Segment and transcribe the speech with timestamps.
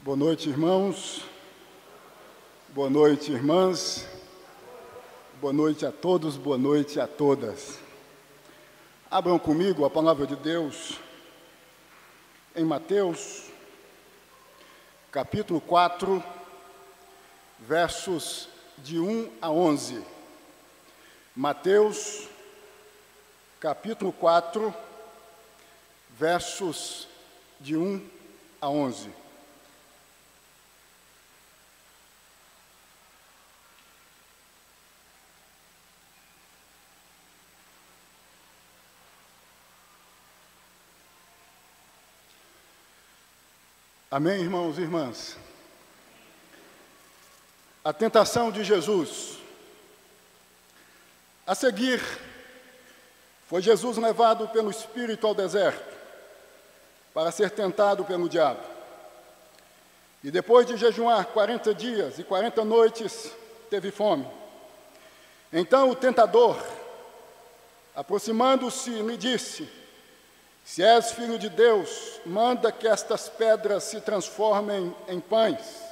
[0.00, 1.24] Boa noite, irmãos.
[2.68, 4.06] Boa noite, irmãs.
[5.40, 7.80] Boa noite a todos, boa noite a todas.
[9.10, 11.00] Abram comigo a palavra de Deus
[12.54, 13.50] em Mateus,
[15.10, 16.22] capítulo 4,
[17.58, 20.00] versos de 1 a 11.
[21.34, 22.28] Mateus,
[23.58, 24.72] capítulo 4,
[26.16, 27.08] versos
[27.60, 28.00] de 1
[28.60, 29.27] a 11.
[44.18, 45.36] Amém, irmãos e irmãs?
[47.84, 49.38] A tentação de Jesus.
[51.46, 52.02] A seguir,
[53.46, 55.96] foi Jesus levado pelo Espírito ao deserto
[57.14, 58.58] para ser tentado pelo diabo.
[60.24, 63.30] E depois de jejuar 40 dias e 40 noites,
[63.70, 64.26] teve fome.
[65.52, 66.60] Então o tentador,
[67.94, 69.77] aproximando-se, lhe disse:
[70.68, 75.82] se és filho de Deus, manda que estas pedras se transformem em pães.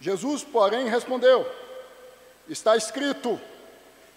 [0.00, 1.44] Jesus, porém, respondeu:
[2.48, 3.40] Está escrito: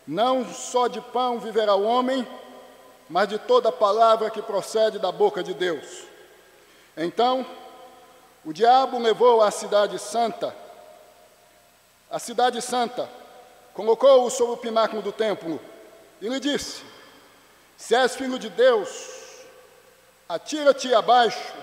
[0.05, 2.27] Não só de pão viverá o homem,
[3.09, 6.03] mas de toda palavra que procede da boca de Deus.
[6.95, 7.43] Então,
[8.45, 10.55] o diabo levou à cidade santa,
[12.11, 13.09] a cidade santa,
[13.73, 15.59] colocou-o sobre o pináculo do templo
[16.21, 16.83] e lhe disse:
[17.75, 19.18] Se és filho de Deus,
[20.29, 21.55] Atira-te abaixo,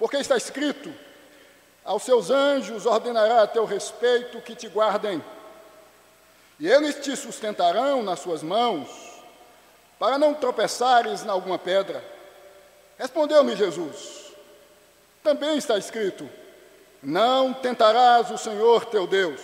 [0.00, 0.92] porque está escrito:
[1.84, 5.24] aos seus anjos ordenará a teu respeito que te guardem,
[6.58, 8.88] e eles te sustentarão nas suas mãos,
[9.96, 12.04] para não tropeçares em alguma pedra.
[12.98, 14.32] Respondeu-me Jesus:
[15.22, 16.28] Também está escrito:
[17.00, 19.40] Não tentarás o Senhor teu Deus.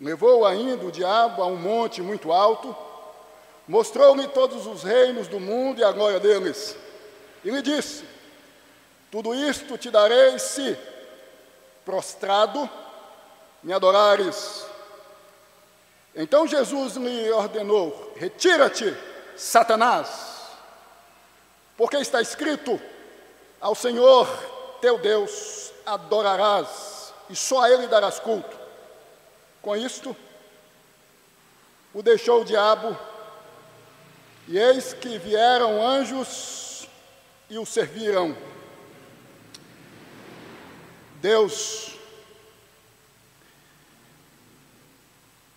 [0.00, 2.76] Levou ainda o diabo a um monte muito alto,
[3.66, 6.76] Mostrou-lhe todos os reinos do mundo e a glória deles.
[7.44, 8.04] E lhe disse:
[9.10, 10.76] Tudo isto te darei se,
[11.84, 12.68] prostrado,
[13.62, 14.66] me adorares.
[16.14, 18.96] Então Jesus lhe ordenou: Retira-te,
[19.36, 20.42] Satanás,
[21.76, 22.80] porque está escrito:
[23.60, 24.28] Ao Senhor
[24.80, 28.60] teu Deus adorarás, e só a Ele darás culto.
[29.62, 30.16] Com isto,
[31.94, 32.98] o deixou o diabo
[34.52, 36.86] e eis que vieram anjos
[37.48, 38.36] e o serviram.
[41.22, 41.96] Deus,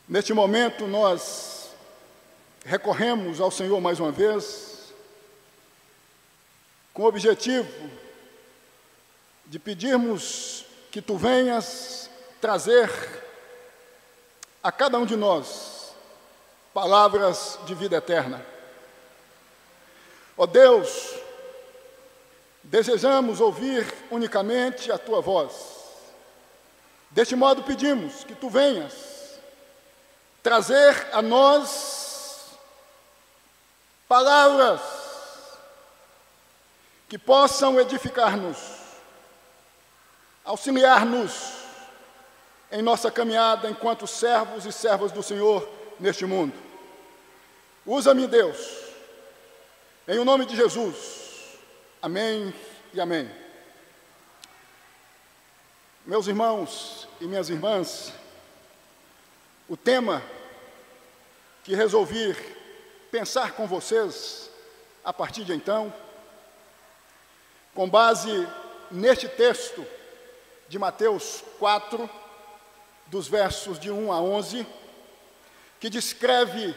[0.07, 1.71] neste momento nós
[2.63, 4.93] recorremos ao Senhor mais uma vez,
[6.93, 7.89] com o objetivo
[9.45, 12.89] de pedirmos que tu venhas trazer
[14.63, 15.93] a cada um de nós
[16.73, 18.54] palavras de vida eterna.
[20.37, 21.15] Ó oh Deus,
[22.61, 25.75] desejamos ouvir unicamente a tua voz.
[27.09, 29.39] Deste modo pedimos que tu venhas
[30.43, 32.49] trazer a nós
[34.09, 34.81] palavras
[37.07, 38.57] que possam edificar-nos,
[40.43, 41.53] auxiliar-nos
[42.71, 45.67] em nossa caminhada enquanto servos e servas do Senhor
[45.97, 46.53] neste mundo.
[47.85, 48.84] Usa-me, Deus
[50.07, 51.57] em o nome de Jesus.
[51.99, 52.53] Amém
[52.93, 53.27] e amém.
[56.05, 58.13] Meus irmãos e minhas irmãs,
[59.67, 60.21] o tema
[61.63, 62.35] que resolvi
[63.09, 64.51] pensar com vocês
[65.03, 65.91] a partir de então,
[67.73, 68.47] com base
[68.91, 69.83] neste texto
[70.69, 72.07] de Mateus 4,
[73.07, 74.67] dos versos de 1 a 11,
[75.79, 76.75] que descreve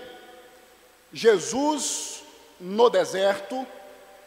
[1.12, 2.22] Jesus
[2.60, 3.66] no deserto,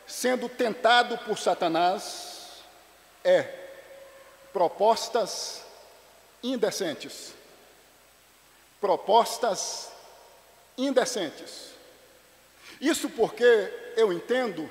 [0.07, 2.63] sendo tentado por Satanás,
[3.23, 3.41] é
[4.53, 5.63] propostas
[6.43, 7.33] indecentes.
[8.79, 9.91] Propostas
[10.77, 11.71] indecentes.
[12.79, 14.69] Isso porque eu entendo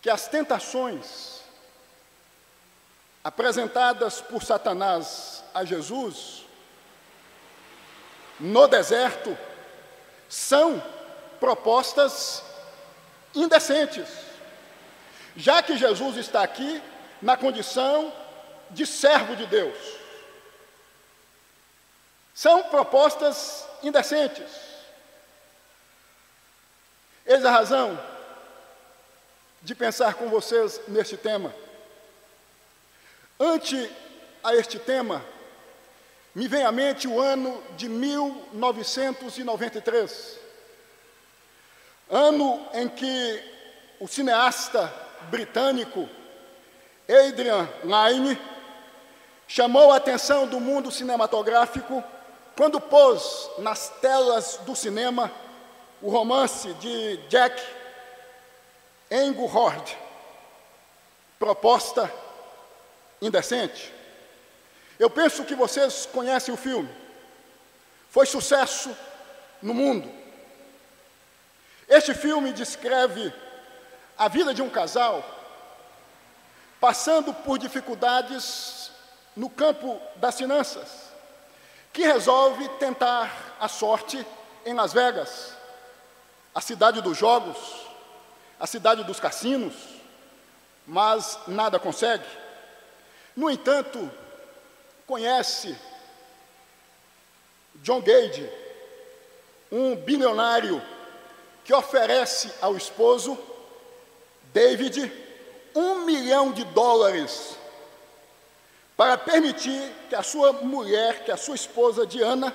[0.00, 1.40] que as tentações
[3.22, 6.46] apresentadas por Satanás a Jesus
[8.38, 9.36] no deserto
[10.28, 10.82] são
[11.40, 12.42] propostas
[13.34, 14.08] indecentes,
[15.36, 16.82] já que Jesus está aqui
[17.20, 18.12] na condição
[18.70, 19.76] de servo de Deus.
[22.34, 24.50] São propostas indecentes.
[27.24, 27.98] Eis a razão
[29.62, 31.52] de pensar com vocês neste tema.
[33.38, 33.90] Ante
[34.42, 35.24] a este tema,
[36.34, 40.38] me vem à mente o ano de 1993,
[42.16, 43.42] ano em que
[44.00, 44.90] o cineasta
[45.30, 46.08] britânico
[47.06, 48.40] Adrian Lyne
[49.46, 52.02] chamou a atenção do mundo cinematográfico
[52.56, 55.30] quando pôs nas telas do cinema
[56.00, 57.62] o romance de Jack
[59.10, 59.96] Engelhard,
[61.38, 62.10] proposta
[63.20, 63.92] indecente.
[64.98, 66.88] Eu penso que vocês conhecem o filme.
[68.08, 68.96] Foi sucesso
[69.62, 70.25] no mundo.
[71.88, 73.32] Este filme descreve
[74.18, 75.24] a vida de um casal
[76.80, 78.90] passando por dificuldades
[79.34, 81.10] no campo das finanças,
[81.92, 84.24] que resolve tentar a sorte
[84.64, 85.54] em Las Vegas,
[86.54, 87.56] a cidade dos jogos,
[88.58, 89.74] a cidade dos cassinos,
[90.86, 92.24] mas nada consegue.
[93.34, 94.10] No entanto,
[95.06, 95.76] conhece
[97.76, 98.50] John Gage,
[99.70, 100.82] um bilionário
[101.66, 103.36] que oferece ao esposo,
[104.54, 105.12] David,
[105.74, 107.56] um milhão de dólares
[108.96, 112.54] para permitir que a sua mulher, que a sua esposa Diana,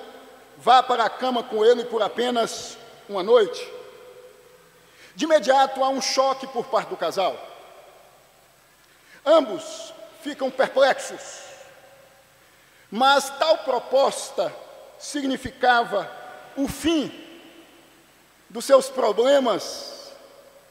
[0.56, 3.70] vá para a cama com ele por apenas uma noite.
[5.14, 7.36] De imediato há um choque por parte do casal.
[9.26, 9.92] Ambos
[10.22, 11.42] ficam perplexos.
[12.90, 14.50] Mas tal proposta
[14.98, 16.10] significava
[16.56, 17.21] o fim
[18.52, 20.12] dos seus problemas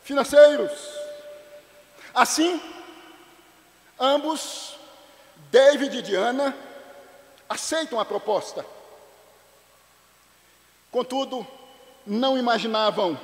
[0.03, 0.71] financeiros.
[2.13, 2.61] Assim,
[3.99, 4.77] ambos,
[5.49, 6.55] David e Diana,
[7.49, 8.63] aceitam a proposta.
[10.91, 11.45] Contudo,
[12.05, 13.19] não imaginavam,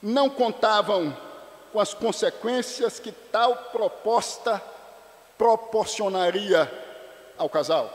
[0.00, 1.16] não contavam
[1.72, 4.62] com as consequências que tal proposta
[5.36, 6.70] proporcionaria
[7.36, 7.92] ao casal.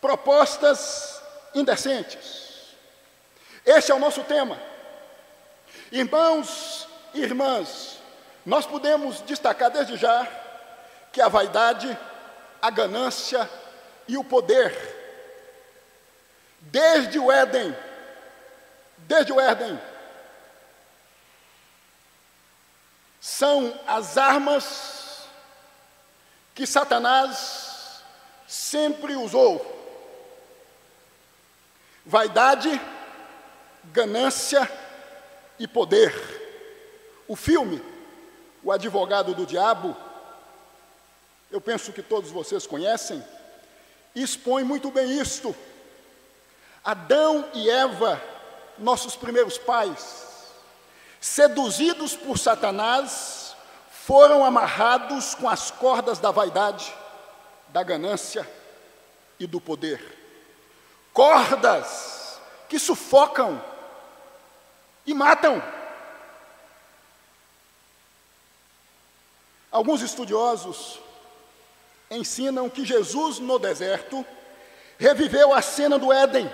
[0.00, 1.20] Propostas
[1.54, 2.47] indecentes.
[3.68, 4.58] Este é o nosso tema.
[5.92, 7.98] Irmãos e irmãs,
[8.46, 10.26] nós podemos destacar desde já
[11.12, 11.98] que a vaidade,
[12.62, 13.48] a ganância
[14.08, 14.74] e o poder,
[16.62, 17.76] desde o Éden,
[19.00, 19.78] desde o Éden,
[23.20, 25.28] são as armas
[26.54, 28.02] que Satanás
[28.46, 29.60] sempre usou.
[32.06, 32.80] Vaidade,
[33.92, 34.70] ganância
[35.58, 36.14] e poder.
[37.26, 37.82] O filme,
[38.62, 39.96] O Advogado do Diabo,
[41.50, 43.24] eu penso que todos vocês conhecem,
[44.14, 45.54] expõe muito bem isto.
[46.84, 48.20] Adão e Eva,
[48.78, 50.52] nossos primeiros pais,
[51.20, 53.56] seduzidos por Satanás,
[53.90, 56.92] foram amarrados com as cordas da vaidade,
[57.68, 58.48] da ganância
[59.38, 60.16] e do poder.
[61.12, 63.62] Cordas que sufocam
[65.08, 65.62] e matam.
[69.72, 71.00] Alguns estudiosos
[72.10, 74.24] ensinam que Jesus no deserto
[74.98, 76.50] reviveu a cena do Éden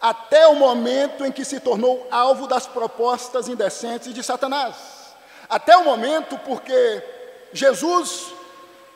[0.00, 5.14] até o momento em que se tornou alvo das propostas indecentes de Satanás.
[5.46, 7.04] Até o momento porque
[7.52, 8.32] Jesus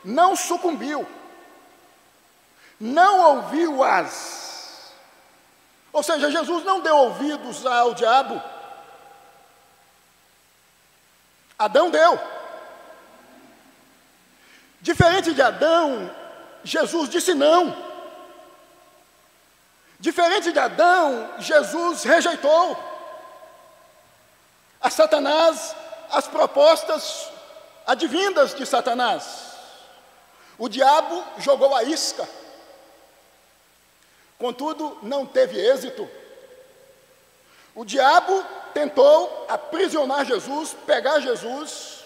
[0.03, 1.07] não sucumbiu,
[2.81, 4.95] não ouviu-as.
[5.93, 8.54] Ou seja, Jesus não deu ouvidos ao diabo.
[11.59, 12.19] Adão deu.
[14.81, 16.15] Diferente de Adão,
[16.63, 17.75] Jesus disse não.
[19.99, 22.77] Diferente de Adão, Jesus rejeitou
[24.81, 25.75] a Satanás
[26.11, 27.31] as propostas
[27.87, 29.55] advindas de Satanás.
[30.59, 32.29] O diabo jogou a isca,
[34.39, 36.09] contudo, não teve êxito.
[37.75, 38.45] O diabo
[38.75, 42.05] tentou aprisionar Jesus, pegar Jesus,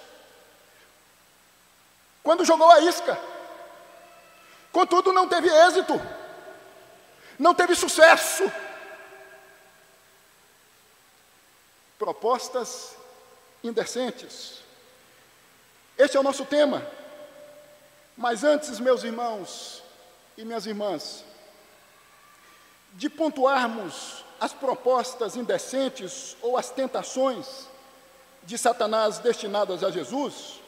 [2.22, 3.18] quando jogou a isca,
[4.70, 6.00] contudo, não teve êxito
[7.38, 8.50] não teve sucesso.
[11.98, 12.96] Propostas
[13.62, 14.60] indecentes.
[15.96, 16.84] Este é o nosso tema.
[18.16, 19.82] Mas antes, meus irmãos
[20.36, 21.24] e minhas irmãs,
[22.94, 27.66] de pontuarmos as propostas indecentes ou as tentações
[28.44, 30.60] de Satanás destinadas a Jesus,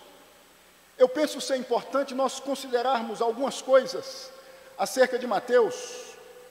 [0.98, 4.30] eu penso ser importante nós considerarmos algumas coisas
[4.76, 5.74] acerca de Mateus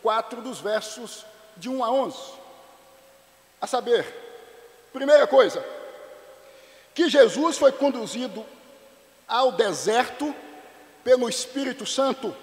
[0.02, 1.26] 4, dos versos
[1.58, 2.18] de 1 a 11.
[3.62, 4.06] A saber,
[4.94, 5.64] primeira coisa,
[6.96, 8.46] que Jesus foi conduzido
[9.28, 10.34] ao deserto
[11.04, 12.36] pelo Espírito Santo,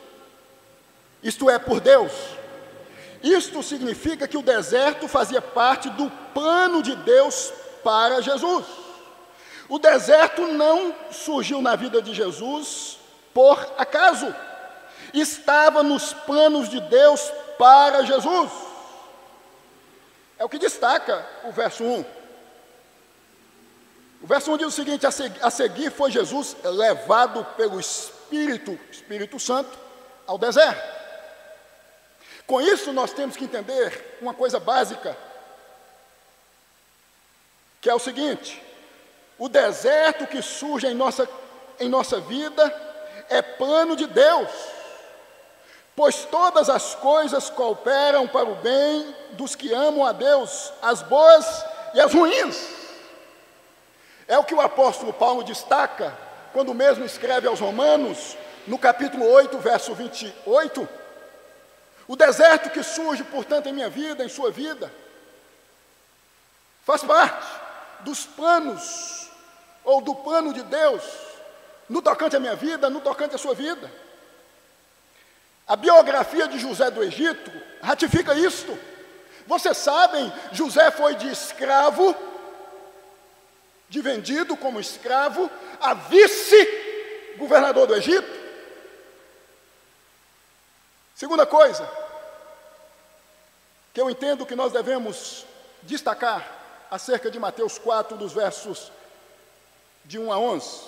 [1.22, 2.12] isto é, por Deus.
[3.22, 8.64] Isto significa que o deserto fazia parte do plano de Deus para Jesus.
[9.68, 12.98] O deserto não surgiu na vida de Jesus
[13.34, 14.34] por acaso,
[15.12, 17.20] estava nos planos de Deus
[17.58, 18.50] para Jesus.
[20.38, 22.04] É o que destaca o verso 1.
[24.22, 29.78] O verso 1 diz o seguinte: a seguir foi Jesus levado pelo Espírito, Espírito Santo,
[30.26, 30.95] ao deserto.
[32.46, 35.16] Com isso, nós temos que entender uma coisa básica,
[37.80, 38.62] que é o seguinte:
[39.36, 41.28] o deserto que surge em nossa,
[41.80, 42.64] em nossa vida
[43.28, 44.48] é plano de Deus,
[45.96, 51.64] pois todas as coisas cooperam para o bem dos que amam a Deus, as boas
[51.94, 52.76] e as ruins.
[54.28, 56.16] É o que o apóstolo Paulo destaca
[56.52, 58.36] quando mesmo escreve aos Romanos,
[58.66, 61.05] no capítulo 8, verso 28
[62.08, 64.92] o deserto que surge, portanto, em minha vida, em sua vida,
[66.84, 67.46] faz parte
[68.00, 69.28] dos planos,
[69.84, 71.02] ou do plano de Deus,
[71.88, 73.90] no tocante à minha vida, no tocante à sua vida.
[75.66, 77.50] A biografia de José do Egito
[77.82, 78.76] ratifica isto.
[79.46, 82.14] Vocês sabem, José foi de escravo,
[83.88, 88.35] de vendido como escravo, a vice-governador do Egito.
[91.16, 91.88] Segunda coisa,
[93.94, 95.46] que eu entendo que nós devemos
[95.82, 96.46] destacar
[96.90, 98.92] acerca de Mateus 4, dos versos
[100.04, 100.80] de 1 a 11,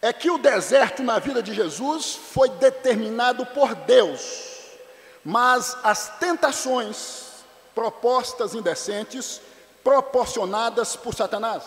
[0.00, 4.78] é que o deserto na vida de Jesus foi determinado por Deus,
[5.22, 9.42] mas as tentações propostas indecentes,
[9.84, 11.64] proporcionadas por Satanás.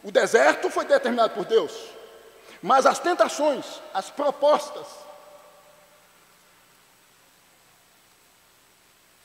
[0.00, 1.72] O deserto foi determinado por Deus,
[2.62, 5.05] mas as tentações, as propostas,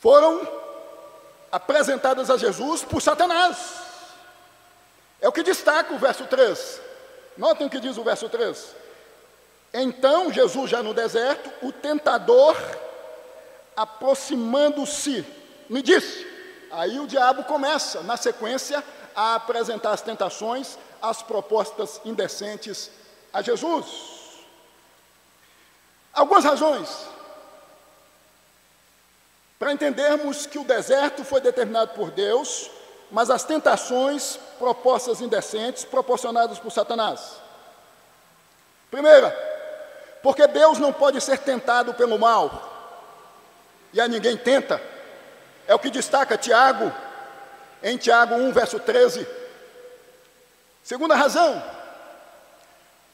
[0.02, 0.42] foram
[1.52, 3.82] apresentadas a Jesus por Satanás.
[5.22, 6.82] É o que destaca o verso 3.
[7.38, 8.76] Notem o que diz o verso 3.
[9.72, 12.58] Então, Jesus já no deserto, o tentador,
[13.78, 15.24] aproximando-se,
[15.70, 16.28] me disse.
[16.72, 18.84] Aí o diabo começa, na sequência,
[19.16, 22.90] a apresentar as tentações, as propostas indecentes
[23.32, 23.86] a Jesus.
[26.12, 26.90] Algumas razões
[29.62, 32.72] para entendermos que o deserto foi determinado por Deus,
[33.12, 37.34] mas as tentações propostas indecentes proporcionadas por Satanás.
[38.90, 39.30] Primeira,
[40.24, 42.74] porque Deus não pode ser tentado pelo mal,
[43.94, 44.82] e a ninguém tenta.
[45.68, 46.92] É o que destaca Tiago,
[47.84, 49.28] em Tiago 1, verso 13.
[50.82, 51.64] Segunda razão,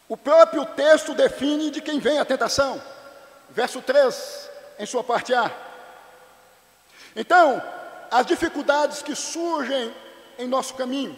[0.07, 2.81] o próprio texto define de quem vem a tentação.
[3.49, 4.49] Verso 3,
[4.79, 5.66] em sua parte A.
[7.17, 7.59] Então,
[8.11, 9.91] as dificuldades que surgem
[10.37, 11.17] em nosso caminho,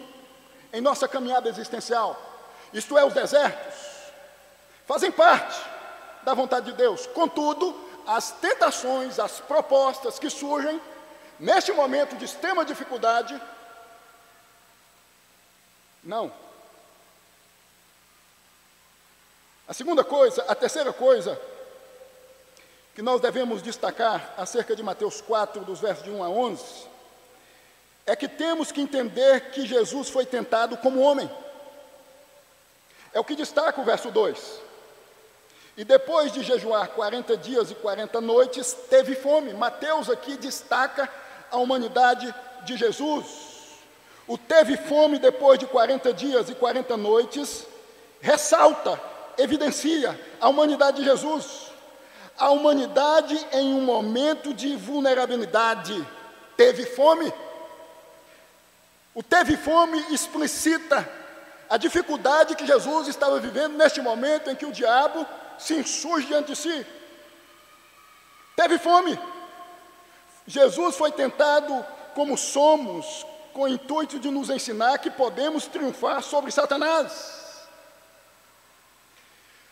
[0.72, 2.18] em nossa caminhada existencial,
[2.72, 3.74] isto é, os desertos,
[4.86, 5.60] fazem parte
[6.22, 7.06] da vontade de Deus.
[7.08, 10.80] Contudo, as tentações, as propostas que surgem
[11.38, 13.38] neste momento de extrema dificuldade,
[16.02, 16.32] não.
[19.68, 21.38] A segunda coisa, a terceira coisa
[22.94, 26.64] que nós devemos destacar acerca de Mateus 4, dos versos de 1 a 11,
[28.06, 31.30] é que temos que entender que Jesus foi tentado como homem.
[33.12, 34.60] É o que destaca o verso 2.
[35.76, 39.54] E depois de jejuar 40 dias e 40 noites, teve fome.
[39.54, 41.08] Mateus aqui destaca
[41.50, 43.26] a humanidade de Jesus.
[44.26, 47.66] O teve fome depois de 40 dias e 40 noites
[48.20, 49.00] ressalta,
[49.38, 51.69] evidencia a humanidade de Jesus
[52.40, 55.94] a humanidade em um momento de vulnerabilidade
[56.56, 57.30] teve fome.
[59.14, 61.06] O teve fome explicita
[61.68, 65.26] a dificuldade que Jesus estava vivendo neste momento em que o diabo
[65.58, 66.86] se insurge diante de si.
[68.56, 69.20] Teve fome.
[70.46, 76.50] Jesus foi tentado como somos, com o intuito de nos ensinar que podemos triunfar sobre
[76.50, 77.39] Satanás.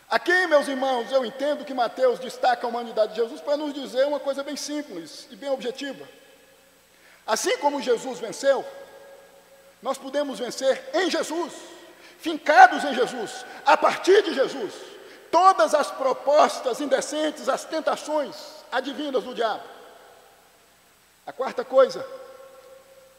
[0.09, 4.07] Aqui, meus irmãos, eu entendo que Mateus destaca a humanidade de Jesus para nos dizer
[4.07, 6.03] uma coisa bem simples e bem objetiva.
[7.27, 8.65] Assim como Jesus venceu,
[9.83, 11.53] nós podemos vencer em Jesus,
[12.17, 14.73] fincados em Jesus, a partir de Jesus,
[15.29, 18.35] todas as propostas indecentes, as tentações
[18.71, 19.63] advindas do diabo.
[21.23, 22.03] A quarta coisa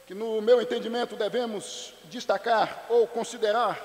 [0.08, 3.80] que, no meu entendimento, devemos destacar ou considerar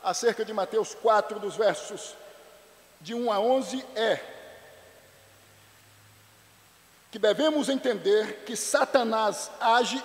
[0.00, 2.14] acerca de Mateus 4, dos versos
[3.06, 4.20] de 1 a 11 é
[7.12, 10.02] que devemos entender que Satanás age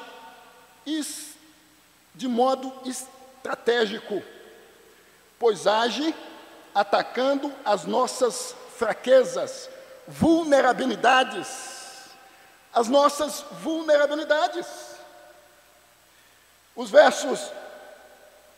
[2.14, 4.22] de modo estratégico,
[5.40, 6.14] pois age
[6.76, 9.68] atacando as nossas fraquezas,
[10.08, 12.08] vulnerabilidades,
[12.72, 14.68] as nossas vulnerabilidades.
[16.76, 17.52] Os versos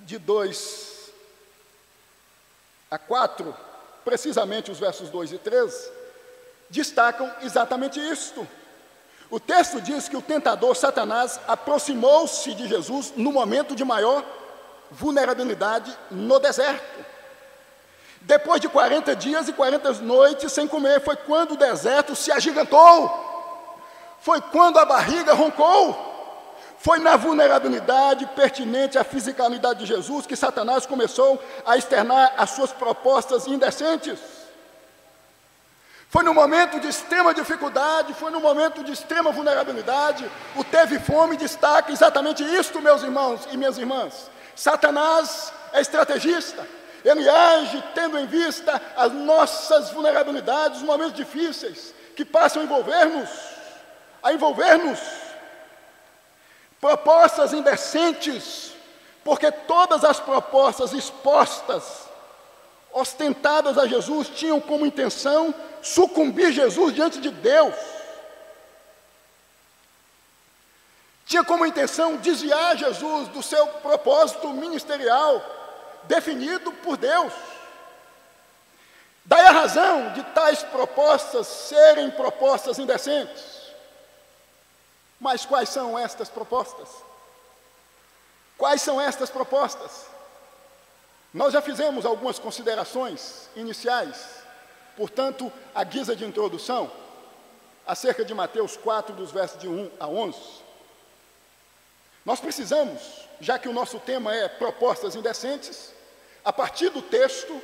[0.01, 1.13] de 2
[2.91, 3.72] a 4,
[4.03, 5.91] precisamente os versos 2 e 3,
[6.69, 8.47] destacam exatamente isto.
[9.29, 14.23] O texto diz que o tentador Satanás aproximou-se de Jesus no momento de maior
[14.91, 17.05] vulnerabilidade no deserto.
[18.21, 23.11] Depois de 40 dias e 40 noites sem comer, foi quando o deserto se agigantou.
[24.19, 26.12] Foi quando a barriga roncou.
[26.83, 32.73] Foi na vulnerabilidade pertinente à fisicalidade de Jesus que Satanás começou a externar as suas
[32.73, 34.19] propostas indecentes.
[36.09, 41.37] Foi no momento de extrema dificuldade, foi no momento de extrema vulnerabilidade, o teve fome
[41.37, 44.29] destaca exatamente isto, meus irmãos e minhas irmãs.
[44.53, 46.67] Satanás é estrategista,
[47.05, 53.29] ele age tendo em vista as nossas vulnerabilidades, os momentos difíceis que passam a envolver-nos,
[54.21, 55.22] a envolver-nos
[56.83, 58.73] propostas indecentes,
[59.23, 62.09] porque todas as propostas expostas,
[62.91, 67.73] ostentadas a Jesus, tinham como intenção sucumbir Jesus diante de Deus.
[71.25, 75.41] Tinha como intenção desviar Jesus do seu propósito ministerial
[76.03, 77.31] definido por Deus.
[79.23, 83.62] Daí a razão de tais propostas serem propostas indecentes.
[85.23, 86.89] Mas quais são estas propostas?
[88.57, 90.07] Quais são estas propostas?
[91.33, 94.17] Nós já fizemos algumas considerações iniciais,
[94.97, 96.91] portanto, a guisa de introdução,
[97.87, 100.37] acerca de Mateus 4, dos versos de 1 a 11.
[102.25, 103.01] Nós precisamos,
[103.39, 105.93] já que o nosso tema é propostas indecentes,
[106.43, 107.61] a partir do texto,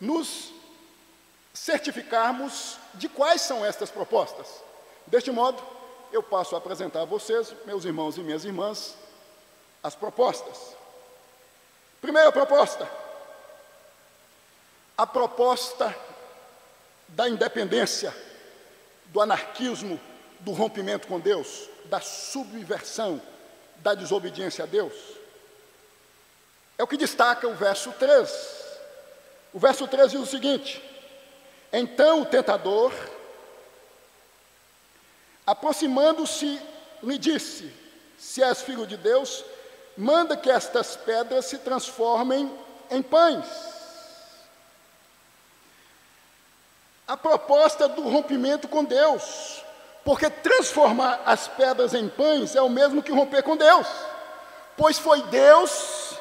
[0.00, 0.50] nos
[1.52, 4.46] certificarmos de quais são estas propostas.
[5.06, 5.77] Deste modo,
[6.12, 8.96] eu passo a apresentar a vocês, meus irmãos e minhas irmãs,
[9.82, 10.76] as propostas.
[12.00, 12.88] Primeira proposta:
[14.96, 15.94] a proposta
[17.08, 18.14] da independência,
[19.06, 20.00] do anarquismo,
[20.40, 23.20] do rompimento com Deus, da subversão,
[23.76, 24.94] da desobediência a Deus.
[26.76, 28.30] É o que destaca o verso 3.
[29.52, 30.82] O verso 3 diz o seguinte:
[31.72, 32.92] Então o tentador
[35.48, 36.60] Aproximando-se,
[37.02, 37.72] lhe disse:
[38.18, 39.42] Se és filho de Deus,
[39.96, 42.52] manda que estas pedras se transformem
[42.90, 43.46] em pães.
[47.06, 49.64] A proposta do rompimento com Deus,
[50.04, 53.86] porque transformar as pedras em pães é o mesmo que romper com Deus,
[54.76, 56.12] pois foi Deus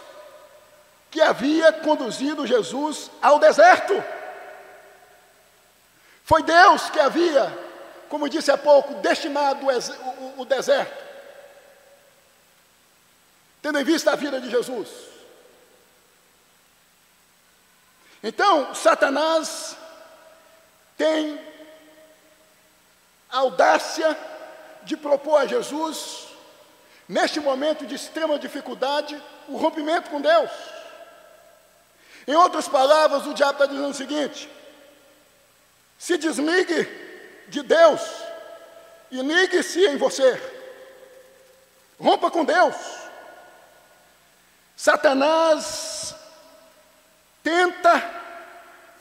[1.11, 4.01] que havia conduzido Jesus ao deserto.
[6.23, 7.66] Foi Deus que havia
[8.09, 9.67] como disse há pouco, destinado
[10.37, 11.03] o, deserto,
[13.61, 14.89] tendo em vista a vida de Jesus.
[18.23, 19.75] Então, Satanás
[20.97, 21.39] tem
[23.29, 24.17] a audácia
[24.83, 26.27] de propor a Jesus,
[27.07, 30.49] neste momento de extrema dificuldade, o rompimento com Deus.
[32.25, 34.49] Em outras palavras, o diabo está dizendo o seguinte:
[35.97, 37.06] se desligue
[37.47, 38.01] de Deus
[39.11, 40.41] e ligue-se em você.
[41.99, 42.75] Rompa com Deus.
[44.75, 46.15] Satanás
[47.41, 48.03] tenta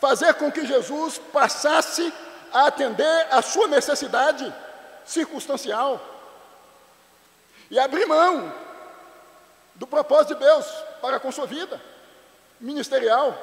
[0.00, 2.12] fazer com que Jesus passasse
[2.52, 4.52] a atender a sua necessidade
[5.04, 6.00] circunstancial
[7.70, 8.52] e abrir mão
[9.74, 10.66] do propósito de Deus
[11.02, 11.80] para com sua vida
[12.61, 13.37] ministerial.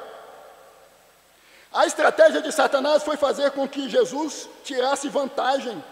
[1.73, 5.83] A estratégia de Satanás foi fazer com que Jesus tirasse vantagem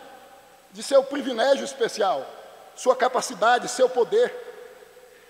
[0.72, 2.26] de seu privilégio especial,
[2.76, 4.32] sua capacidade, seu poder,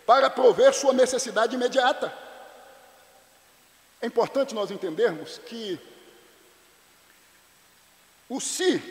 [0.05, 2.13] para prover sua necessidade imediata.
[4.01, 5.79] É importante nós entendermos que
[8.27, 8.81] o se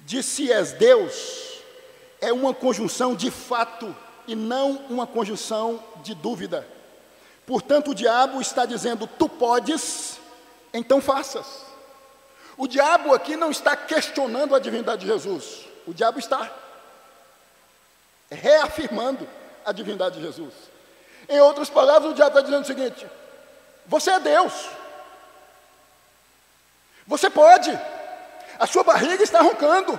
[0.00, 1.62] de se és Deus
[2.20, 3.94] é uma conjunção de fato
[4.26, 6.66] e não uma conjunção de dúvida.
[7.48, 10.20] Portanto, o diabo está dizendo: tu podes,
[10.72, 11.46] então faças.
[12.58, 16.52] O diabo aqui não está questionando a divindade de Jesus, o diabo está
[18.30, 19.26] reafirmando
[19.64, 20.52] a divindade de Jesus.
[21.26, 23.06] Em outras palavras, o diabo está dizendo o seguinte:
[23.86, 24.52] você é Deus,
[27.06, 27.70] Você pode,
[28.58, 29.98] a sua barriga está roncando.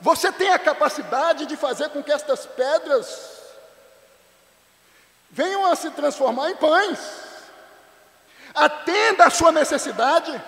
[0.00, 3.35] Você tem a capacidade de fazer com que estas pedras
[5.36, 6.98] venham a se transformar em pães.
[8.54, 10.42] Atenda a sua necessidade.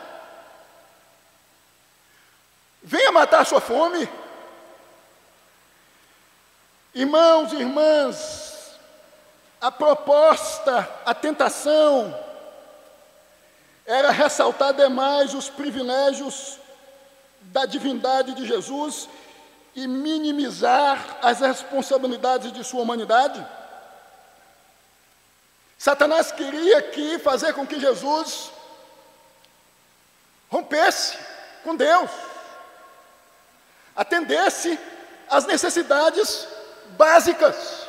[2.82, 4.08] Venha matar a sua fome.
[6.94, 8.78] Irmãos e irmãs,
[9.60, 12.18] a proposta, a tentação,
[13.84, 16.58] era ressaltar demais os privilégios
[17.42, 19.06] da divindade de Jesus
[19.74, 23.46] e minimizar as responsabilidades de sua humanidade.
[25.88, 28.52] Satanás queria aqui fazer com que Jesus
[30.50, 31.16] rompesse
[31.64, 32.10] com Deus,
[33.96, 34.78] atendesse
[35.30, 36.46] às necessidades
[36.88, 37.86] básicas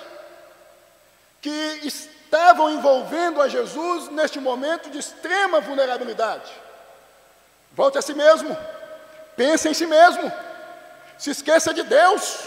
[1.42, 1.50] que
[1.84, 6.54] estavam envolvendo a Jesus neste momento de extrema vulnerabilidade.
[7.74, 8.58] Volte a si mesmo,
[9.36, 10.32] pense em si mesmo,
[11.18, 12.46] se esqueça de Deus.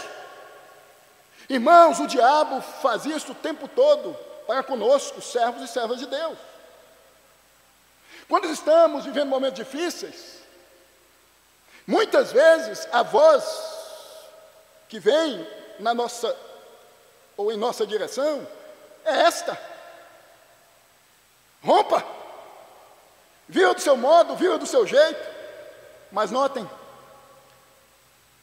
[1.47, 6.37] Irmãos, o diabo faz isso o tempo todo para conosco, servos e servas de Deus.
[8.27, 10.39] Quando estamos vivendo momentos difíceis,
[11.85, 13.43] muitas vezes a voz
[14.87, 15.47] que vem
[15.79, 16.35] na nossa
[17.35, 18.47] ou em nossa direção
[19.03, 19.59] é esta:
[21.63, 22.03] rompa,
[23.47, 25.29] viva do seu modo, viva do seu jeito,
[26.11, 26.69] mas notem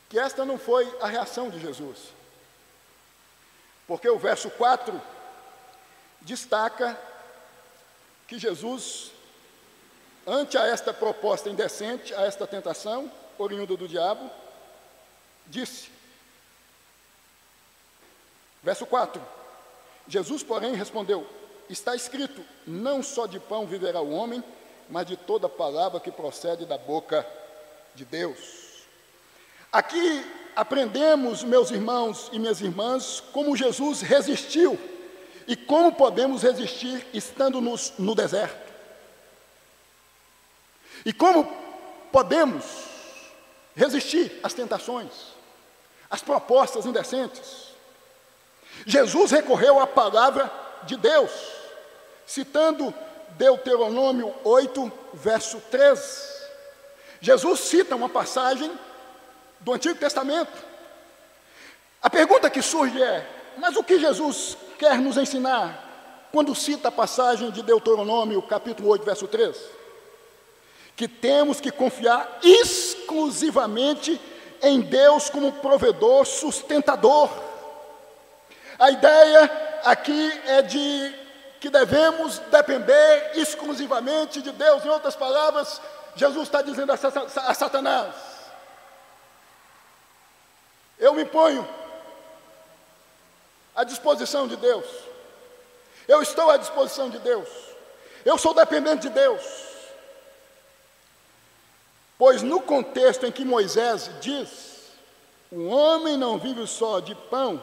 [0.08, 1.98] que esta não foi a reação de Jesus,
[3.86, 5.00] porque o verso 4
[6.20, 6.98] destaca
[8.26, 9.10] que Jesus,
[10.26, 14.30] ante a esta proposta indecente, a esta tentação, oriunda do diabo,
[15.46, 15.90] disse,
[18.62, 19.20] verso 4:
[20.06, 21.26] Jesus, porém, respondeu:
[21.68, 24.42] Está escrito: Não só de pão viverá o homem,
[24.88, 27.26] mas de toda palavra que procede da boca
[27.94, 28.84] de Deus.
[29.72, 34.78] Aqui aprendemos, meus irmãos e minhas irmãs, como Jesus resistiu
[35.46, 38.70] e como podemos resistir estando nos, no deserto?
[41.04, 41.50] E como
[42.12, 42.64] podemos
[43.74, 45.10] resistir às tentações,
[46.10, 47.70] às propostas indecentes?
[48.86, 50.50] Jesus recorreu à palavra
[50.84, 51.30] de Deus,
[52.26, 52.94] citando
[53.30, 56.40] Deuteronômio 8, verso 3.
[57.20, 58.70] Jesus cita uma passagem
[59.60, 60.52] do Antigo Testamento.
[62.02, 63.26] A pergunta que surge é:
[63.58, 65.88] mas o que Jesus quer nos ensinar
[66.32, 69.54] quando cita a passagem de Deuteronômio, capítulo 8, verso 3?
[70.96, 74.18] Que temos que confiar exclusivamente
[74.62, 77.28] em Deus como provedor, sustentador.
[78.78, 81.14] A ideia aqui é de
[81.60, 84.82] que devemos depender exclusivamente de Deus.
[84.82, 85.78] Em outras palavras,
[86.16, 88.14] Jesus está dizendo a Satanás:
[90.98, 91.68] Eu me ponho
[93.74, 94.84] à disposição de Deus.
[96.06, 97.48] Eu estou à disposição de Deus.
[98.24, 99.42] Eu sou dependente de Deus.
[102.18, 104.90] Pois no contexto em que Moisés diz:
[105.50, 107.62] o homem não vive só de pão,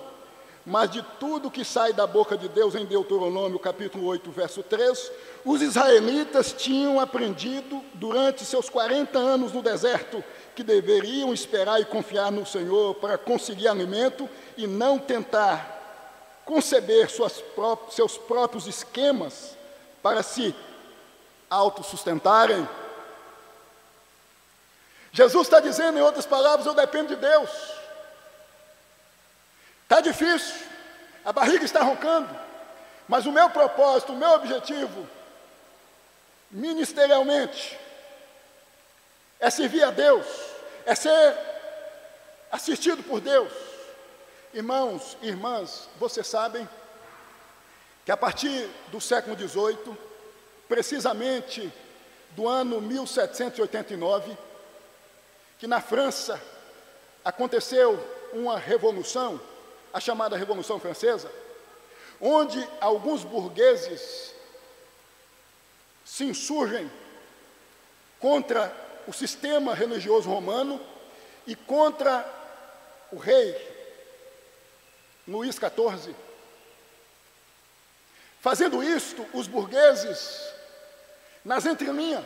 [0.65, 5.11] mas de tudo que sai da boca de Deus, em Deuteronômio capítulo 8, verso 3,
[5.45, 10.23] os israelitas tinham aprendido durante seus 40 anos no deserto
[10.55, 15.76] que deveriam esperar e confiar no Senhor para conseguir alimento e não tentar
[16.47, 19.55] conceber seus próprios esquemas
[20.01, 20.55] para se
[21.49, 22.67] autossustentarem.
[25.11, 27.49] Jesus está dizendo, em outras palavras, eu dependo de Deus.
[29.83, 30.55] Está difícil,
[31.25, 32.29] a barriga está roncando,
[33.09, 35.07] mas o meu propósito, o meu objetivo,
[36.49, 37.77] ministerialmente,
[39.37, 40.25] é servir a Deus,
[40.85, 41.37] é ser
[42.49, 43.51] assistido por Deus.
[44.57, 46.67] Irmãos irmãs, vocês sabem
[48.03, 49.95] que a partir do século XVIII,
[50.67, 51.71] precisamente
[52.31, 54.35] do ano 1789,
[55.59, 56.41] que na França
[57.23, 59.39] aconteceu uma revolução,
[59.93, 61.31] a chamada Revolução Francesa,
[62.19, 64.33] onde alguns burgueses
[66.03, 66.91] se insurgem
[68.19, 68.75] contra
[69.07, 70.81] o sistema religioso romano
[71.45, 72.25] e contra
[73.11, 73.76] o rei
[75.27, 76.15] Luís XIV.
[78.39, 80.53] Fazendo isto, os burgueses,
[81.43, 82.25] nas entrelinhas,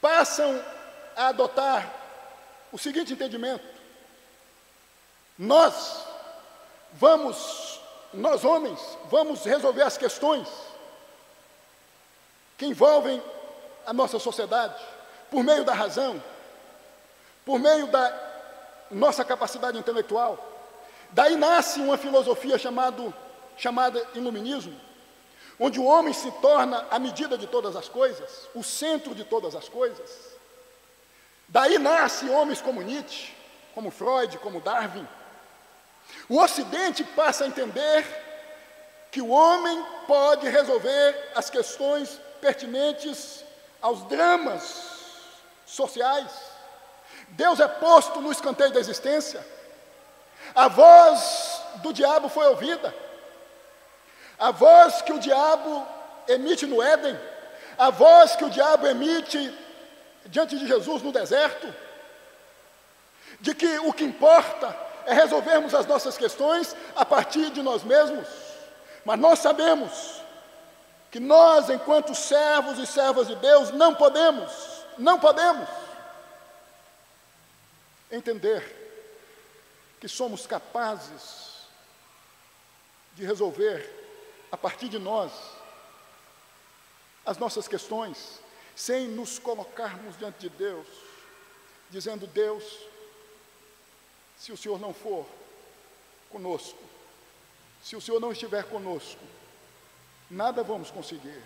[0.00, 0.62] passam
[1.16, 1.92] a adotar
[2.70, 3.64] o seguinte entendimento:
[5.38, 6.06] nós
[6.92, 7.80] vamos,
[8.12, 10.48] nós homens, vamos resolver as questões
[12.56, 13.22] que envolvem
[13.86, 14.80] a nossa sociedade.
[15.30, 16.20] por meio da razão,
[17.44, 18.12] por meio da
[18.90, 20.49] nossa capacidade intelectual.
[21.12, 23.12] Daí nasce uma filosofia chamado,
[23.56, 24.78] chamada iluminismo,
[25.58, 29.54] onde o homem se torna a medida de todas as coisas, o centro de todas
[29.54, 30.30] as coisas.
[31.48, 33.34] Daí nasce homens como Nietzsche,
[33.74, 35.06] como Freud, como Darwin.
[36.28, 38.06] O Ocidente passa a entender
[39.10, 43.44] que o homem pode resolver as questões pertinentes
[43.82, 45.00] aos dramas
[45.66, 46.30] sociais.
[47.30, 49.44] Deus é posto no escanteio da existência.
[50.54, 52.94] A voz do diabo foi ouvida.
[54.38, 55.86] A voz que o diabo
[56.26, 57.18] emite no Éden,
[57.76, 59.54] a voz que o diabo emite
[60.26, 61.72] diante de Jesus no deserto,
[63.40, 64.74] de que o que importa
[65.06, 68.26] é resolvermos as nossas questões a partir de nós mesmos.
[69.04, 70.20] Mas nós sabemos
[71.10, 74.52] que nós, enquanto servos e servas de Deus, não podemos,
[74.96, 75.68] não podemos
[78.10, 78.79] entender
[80.00, 81.66] que somos capazes
[83.14, 84.00] de resolver
[84.50, 85.30] a partir de nós
[87.24, 88.40] as nossas questões,
[88.74, 90.86] sem nos colocarmos diante de Deus,
[91.90, 92.64] dizendo: Deus,
[94.38, 95.26] se o Senhor não for
[96.30, 96.78] conosco,
[97.82, 99.20] se o Senhor não estiver conosco,
[100.30, 101.42] nada vamos conseguir.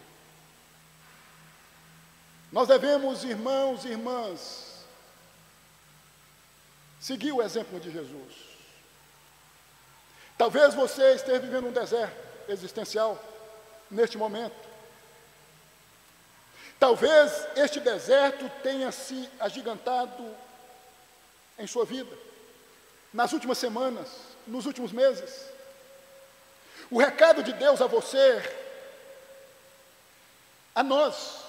[2.52, 4.73] Nós devemos, irmãos e irmãs,
[7.04, 8.32] seguir o exemplo de Jesus.
[10.38, 12.16] Talvez você esteja vivendo um deserto
[12.48, 13.22] existencial
[13.90, 14.56] neste momento.
[16.80, 20.34] Talvez este deserto tenha se agigantado
[21.58, 22.16] em sua vida,
[23.12, 24.08] nas últimas semanas,
[24.46, 25.46] nos últimos meses.
[26.90, 28.42] O recado de Deus a você,
[30.74, 31.44] a nós,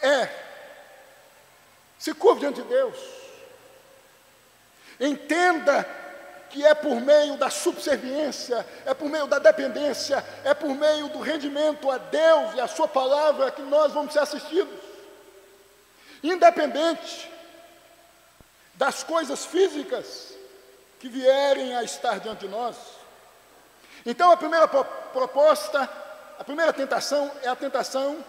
[0.00, 0.30] é:
[1.98, 3.23] se curve diante de Deus,
[5.00, 5.86] entenda
[6.50, 11.18] que é por meio da subserviência, é por meio da dependência, é por meio do
[11.18, 14.78] rendimento a Deus e a Sua palavra que nós vamos ser assistidos.
[16.22, 17.30] Independente
[18.74, 20.34] das coisas físicas
[21.00, 22.76] que vierem a estar diante de nós,
[24.06, 25.88] então, a primeira proposta,
[26.38, 28.22] a primeira tentação é a tentação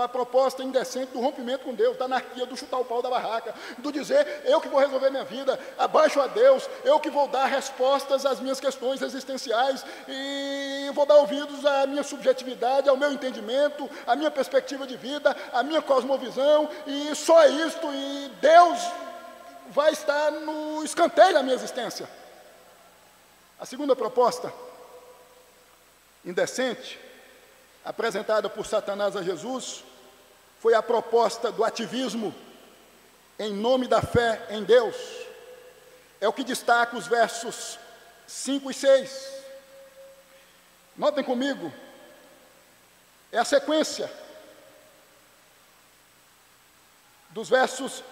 [0.00, 3.54] a proposta indecente do rompimento com Deus, da anarquia, do chutar o pau da barraca,
[3.78, 7.46] do dizer, eu que vou resolver minha vida, abaixo a Deus, eu que vou dar
[7.46, 13.88] respostas às minhas questões existenciais e vou dar ouvidos à minha subjetividade, ao meu entendimento,
[14.06, 18.78] à minha perspectiva de vida, à minha cosmovisão, e só isto, e Deus
[19.68, 22.08] vai estar no escanteio da minha existência.
[23.58, 24.52] A segunda proposta
[26.24, 26.98] indecente,
[27.84, 29.82] apresentada por Satanás a Jesus,
[30.60, 32.34] foi a proposta do ativismo
[33.38, 34.96] em nome da fé em Deus.
[36.20, 37.78] É o que destaca os versos
[38.26, 39.42] 5 e 6.
[40.96, 41.72] Notem comigo,
[43.32, 44.10] é a sequência
[47.30, 48.04] dos versos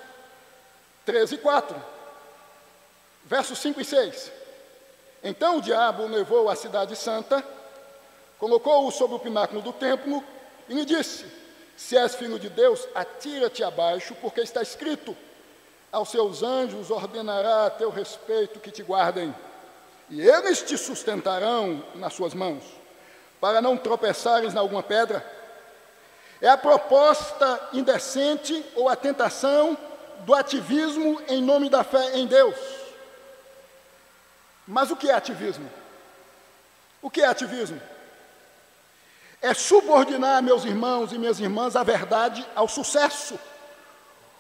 [1.05, 1.85] 13 e 4.
[3.25, 4.33] Versos 5 e 6.
[5.23, 7.45] Então o diabo levou à cidade santa
[8.41, 10.25] colocou-o sobre o pináculo do templo
[10.69, 11.27] e lhe disse:
[11.77, 15.15] Se és filho de Deus, atira-te abaixo, porque está escrito:
[15.93, 19.33] Aos seus anjos ordenará a teu respeito que te guardem,
[20.09, 22.65] e eles te sustentarão nas suas mãos,
[23.39, 25.25] para não tropeçares em alguma pedra.
[26.41, 29.77] É a proposta indecente ou a tentação
[30.21, 32.57] do ativismo em nome da fé em Deus.
[34.67, 35.71] Mas o que é ativismo?
[37.03, 37.81] O que é ativismo?
[39.43, 43.39] É subordinar meus irmãos e minhas irmãs à verdade, ao sucesso,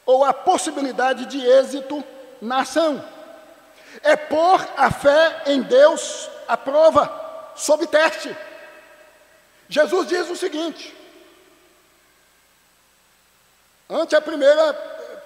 [0.04, 2.04] ou à possibilidade de êxito
[2.40, 3.02] na ação.
[4.02, 8.36] É pôr a fé em Deus à prova, sob teste.
[9.68, 10.94] Jesus diz o seguinte:
[13.88, 14.72] ante a primeira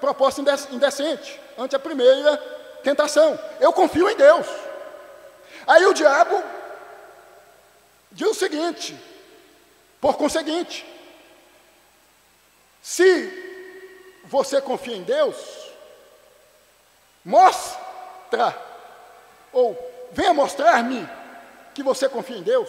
[0.01, 2.37] proposta indecente, ante a primeira
[2.83, 4.47] tentação, eu confio em Deus.
[5.67, 6.43] Aí o diabo
[8.13, 9.14] diz o seguinte:
[10.05, 10.85] por conseguinte,
[12.83, 15.35] se você confia em Deus,
[17.25, 18.55] mostra,
[19.51, 19.75] ou
[20.13, 21.09] venha mostrar-me
[21.75, 22.69] que você confia em Deus,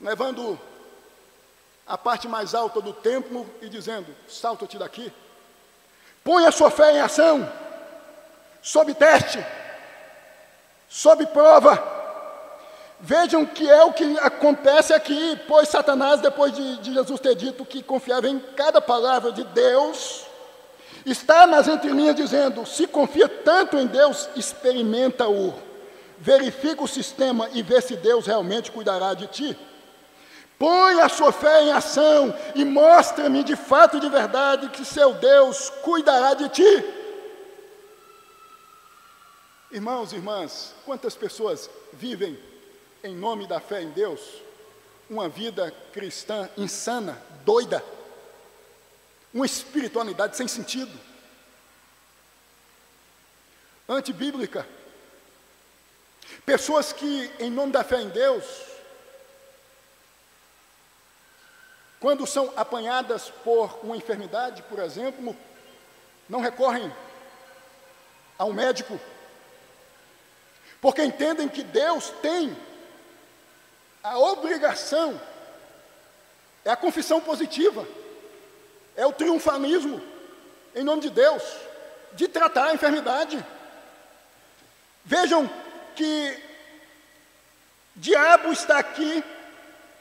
[0.00, 0.58] levando
[1.86, 5.12] a parte mais alta do templo e dizendo: salta-te daqui,
[6.24, 7.52] põe a sua fé em ação,
[8.62, 9.44] sob teste,
[10.88, 11.91] sob prova,
[13.04, 17.64] Vejam que é o que acontece aqui, pois Satanás, depois de, de, Jesus ter dito
[17.64, 20.24] que confiava em cada palavra de Deus,
[21.04, 25.52] está nas entrelinhas dizendo: se confia tanto em Deus, experimenta-o,
[26.16, 29.58] verifica o sistema e vê se Deus realmente cuidará de ti.
[30.56, 35.12] Põe a sua fé em ação e mostra-me de fato e de verdade que seu
[35.14, 36.84] Deus cuidará de ti.
[39.72, 42.51] Irmãos e irmãs, quantas pessoas vivem
[43.04, 44.20] em nome da fé em Deus
[45.10, 47.84] uma vida cristã insana, doida,
[49.34, 50.92] uma espiritualidade sem sentido,
[53.88, 54.66] antibíblica.
[56.46, 58.44] Pessoas que, em nome da fé em Deus,
[62.00, 65.36] quando são apanhadas por uma enfermidade, por exemplo,
[66.28, 66.90] não recorrem
[68.38, 68.98] a um médico,
[70.80, 72.56] porque entendem que Deus tem
[74.02, 75.20] a obrigação,
[76.64, 77.86] é a confissão positiva,
[78.96, 80.02] é o triunfalismo,
[80.74, 81.42] em nome de Deus,
[82.12, 83.44] de tratar a enfermidade.
[85.04, 85.48] Vejam
[85.94, 86.42] que
[87.94, 89.22] diabo está aqui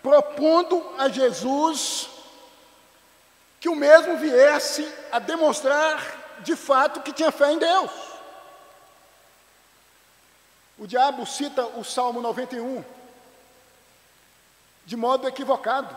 [0.02, 2.10] propondo a Jesus
[3.60, 7.92] que o mesmo viesse a demonstrar de fato que tinha fé em Deus.
[10.80, 12.84] O diabo cita o Salmo 91
[14.86, 15.96] de modo equivocado,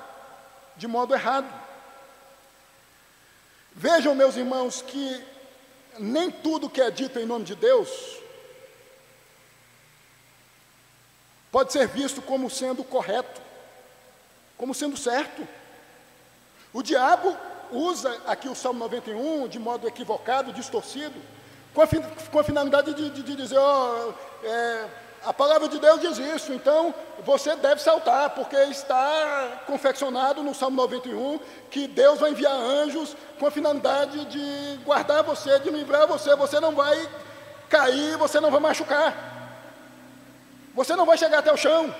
[0.77, 1.49] de modo errado.
[3.73, 5.25] Vejam, meus irmãos, que
[5.99, 7.89] nem tudo que é dito em nome de Deus
[11.51, 13.41] pode ser visto como sendo correto,
[14.57, 15.47] como sendo certo.
[16.73, 17.37] O diabo
[17.71, 21.15] usa aqui o Salmo 91 de modo equivocado, distorcido,
[21.73, 21.87] com a,
[22.33, 24.89] com a finalidade de, de, de dizer, ó, oh, é,
[25.27, 30.77] a palavra de Deus diz isso, então você deve saltar, porque está confeccionado no Salmo
[30.77, 36.37] 91 que Deus vai enviar anjos com a finalidade de guardar você, de livrar você.
[36.37, 37.09] Você não vai
[37.71, 39.15] cair, você não vai machucar,
[40.75, 41.95] você não vai chegar até o chão.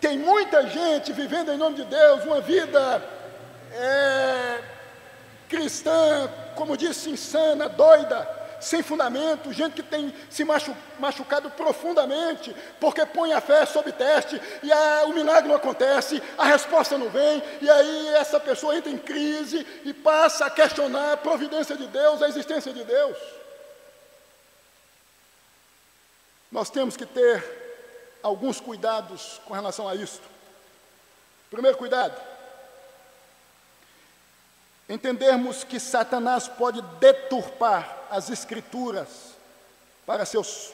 [0.00, 3.02] Tem muita gente vivendo em nome de Deus uma vida
[3.72, 4.60] é,
[5.48, 13.04] cristã, como disse, insana, doida sem fundamento, gente que tem se machu, machucado profundamente, porque
[13.06, 17.42] põe a fé sob teste, e a, o milagre não acontece, a resposta não vem,
[17.60, 22.22] e aí essa pessoa entra em crise e passa a questionar a providência de Deus,
[22.22, 23.16] a existência de Deus.
[26.50, 30.26] Nós temos que ter alguns cuidados com relação a isto.
[31.50, 32.18] Primeiro cuidado,
[34.88, 39.34] entendermos que Satanás pode deturpar as Escrituras
[40.06, 40.72] para seus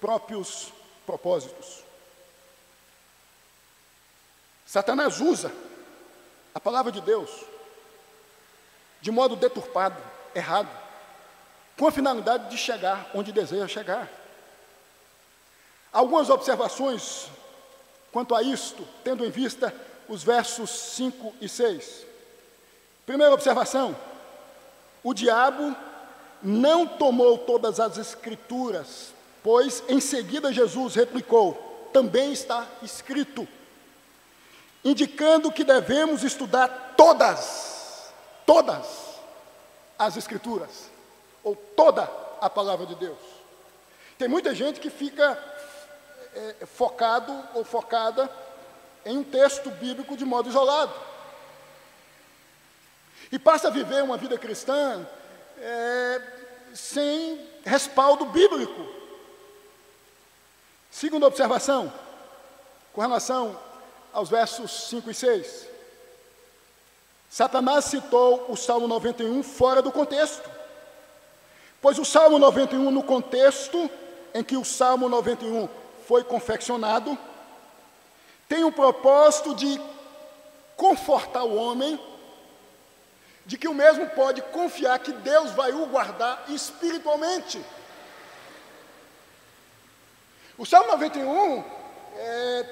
[0.00, 0.72] próprios
[1.04, 1.82] propósitos.
[4.66, 5.52] Satanás usa
[6.54, 7.30] a palavra de Deus
[9.00, 10.00] de modo deturpado,
[10.34, 10.68] errado,
[11.76, 14.08] com a finalidade de chegar onde deseja chegar.
[15.92, 17.28] Algumas observações
[18.12, 19.74] quanto a isto, tendo em vista
[20.08, 22.06] os versos 5 e 6.
[23.06, 23.96] Primeira observação:
[25.02, 25.74] o diabo
[26.42, 33.46] não tomou todas as escrituras, pois em seguida Jesus replicou: também está escrito,
[34.84, 38.12] indicando que devemos estudar todas,
[38.46, 38.86] todas
[39.98, 40.90] as escrituras,
[41.42, 43.18] ou toda a palavra de Deus.
[44.16, 45.38] Tem muita gente que fica
[46.34, 48.30] é, focado ou focada
[49.04, 50.92] em um texto bíblico de modo isolado.
[53.30, 55.06] E passa a viver uma vida cristã
[55.60, 56.22] é,
[56.74, 58.86] sem respaldo bíblico.
[60.90, 61.92] Segunda observação,
[62.92, 63.58] com relação
[64.12, 65.68] aos versos 5 e 6.
[67.30, 70.48] Satanás citou o Salmo 91 fora do contexto.
[71.80, 73.88] Pois o Salmo 91, no contexto
[74.34, 75.68] em que o Salmo 91
[76.06, 77.16] foi confeccionado,
[78.48, 79.80] tem o propósito de
[80.76, 82.00] confortar o homem
[83.48, 87.64] de que o mesmo pode confiar que Deus vai o guardar espiritualmente.
[90.58, 91.64] O Salmo 91
[92.14, 92.66] é,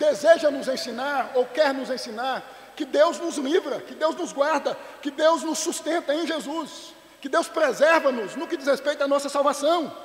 [0.00, 2.42] deseja nos ensinar, ou quer nos ensinar,
[2.74, 7.28] que Deus nos livra, que Deus nos guarda, que Deus nos sustenta em Jesus, que
[7.28, 9.96] Deus preserva-nos no que diz respeito à nossa salvação,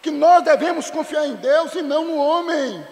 [0.00, 2.82] que nós devemos confiar em Deus e não no homem,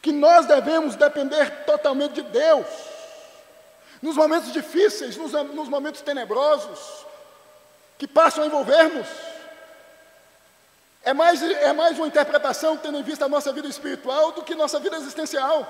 [0.00, 2.91] que nós devemos depender totalmente de Deus
[4.02, 7.06] nos momentos difíceis, nos, nos momentos tenebrosos,
[7.96, 9.06] que passam a envolver-nos.
[11.04, 14.56] É mais, é mais uma interpretação tendo em vista a nossa vida espiritual do que
[14.56, 15.66] nossa vida existencial.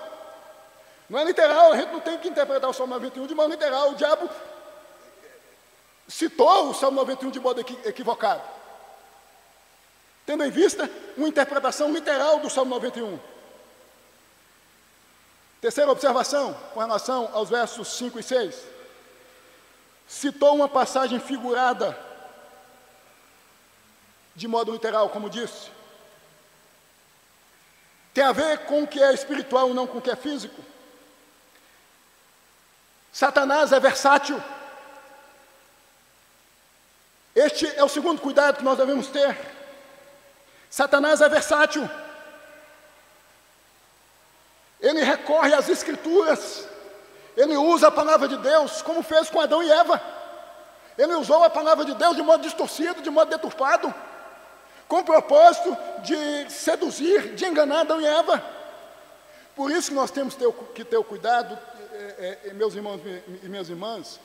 [1.10, 3.90] Não é literal, a gente não tem que interpretar o Salmo 91 de modo literal.
[3.90, 4.30] O diabo
[6.08, 8.42] citou o Salmo 91 de modo equivocado,
[10.24, 13.18] tendo em vista uma interpretação literal do Salmo 91.
[15.62, 18.64] Terceira observação, com relação aos versos 5 e 6.
[20.08, 21.96] Citou uma passagem figurada,
[24.34, 25.70] de modo literal, como disse.
[28.12, 30.60] Tem a ver com o que é espiritual e não com o que é físico.
[33.12, 34.42] Satanás é versátil.
[37.36, 39.38] Este é o segundo cuidado que nós devemos ter.
[40.68, 41.88] Satanás é versátil.
[44.82, 46.66] Ele recorre às Escrituras.
[47.36, 50.02] Ele usa a palavra de Deus, como fez com Adão e Eva.
[50.98, 53.94] Ele usou a palavra de Deus de modo distorcido, de modo deturpado,
[54.88, 58.44] com o propósito de seduzir, de enganar Adão e Eva.
[59.54, 60.36] Por isso nós temos
[60.74, 61.58] que ter o cuidado,
[61.92, 63.00] é, é, meus irmãos
[63.42, 64.18] e minhas irmãs,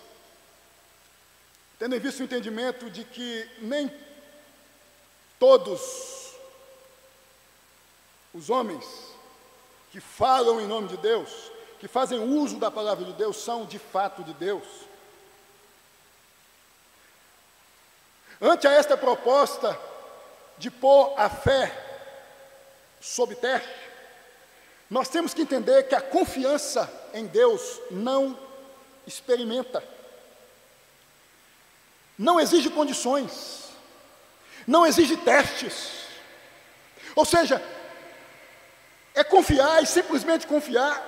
[1.78, 3.94] tendo em vista o entendimento de que nem
[5.40, 6.34] todos
[8.34, 8.84] os homens
[9.92, 11.30] que falam em nome de Deus,
[11.80, 14.66] que fazem uso da palavra de Deus, são de fato de Deus.
[18.42, 19.80] Ante a esta proposta
[20.58, 21.72] de pôr a fé
[23.00, 23.88] sob teste,
[24.90, 28.38] nós temos que entender que a confiança em Deus não
[29.06, 29.84] experimenta,
[32.18, 33.70] não exige condições,
[34.66, 36.08] não exige testes.
[37.16, 37.62] Ou seja,
[39.18, 41.02] é confiar e simplesmente confiar,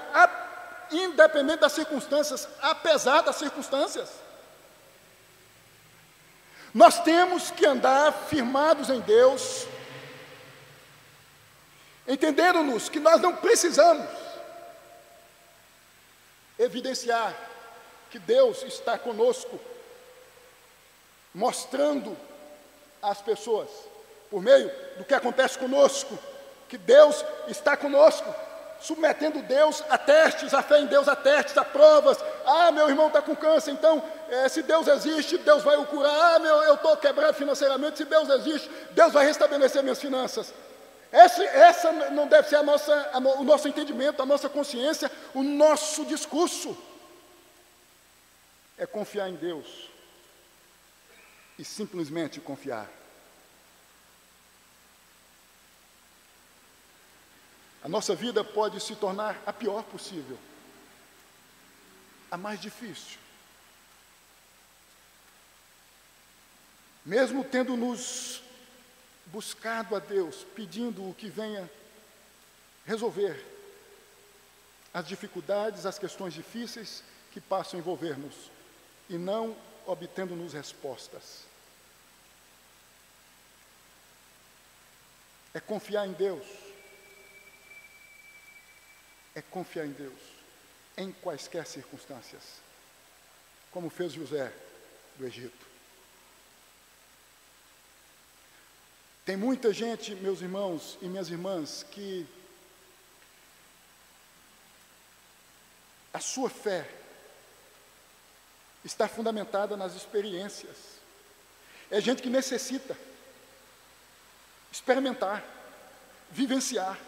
[0.90, 4.10] independente das circunstâncias, apesar das circunstâncias.
[6.74, 9.68] Nós temos que andar firmados em Deus,
[12.08, 14.10] entendendo-nos que nós não precisamos
[16.58, 17.36] evidenciar
[18.10, 19.60] que Deus está conosco,
[21.32, 22.18] mostrando
[23.04, 23.70] às pessoas,
[24.32, 26.18] por meio do que acontece conosco,
[26.70, 28.34] que Deus está conosco,
[28.80, 32.18] submetendo Deus a testes, a fé em Deus a testes, a provas.
[32.46, 36.36] Ah, meu irmão está com câncer, então, é, se Deus existe, Deus vai o curar.
[36.36, 40.54] Ah, meu, eu estou quebrado financeiramente, se Deus existe, Deus vai restabelecer minhas finanças.
[41.12, 45.42] Essa, essa não deve ser a nossa, a, o nosso entendimento, a nossa consciência, o
[45.42, 46.78] nosso discurso.
[48.78, 49.90] É confiar em Deus
[51.58, 52.88] e simplesmente confiar.
[57.82, 60.38] A nossa vida pode se tornar a pior possível,
[62.30, 63.18] a mais difícil.
[67.06, 68.42] Mesmo tendo nos
[69.28, 71.70] buscado a Deus, pedindo o que venha
[72.86, 73.46] resolver
[74.94, 78.52] as dificuldades, as questões difíceis que passam a envolver-nos,
[79.08, 79.56] e não
[79.86, 81.46] obtendo-nos respostas.
[85.54, 86.69] É confiar em Deus
[89.40, 90.20] é confiar em Deus,
[90.98, 92.44] em quaisquer circunstâncias,
[93.72, 94.54] como fez José
[95.18, 95.66] do Egito.
[99.26, 102.28] Tem muita gente, meus irmãos e minhas irmãs, que
[106.14, 106.90] a sua fé
[108.84, 111.00] está fundamentada nas experiências.
[111.90, 112.98] É gente que necessita
[114.72, 115.44] experimentar,
[116.30, 117.00] vivenciar,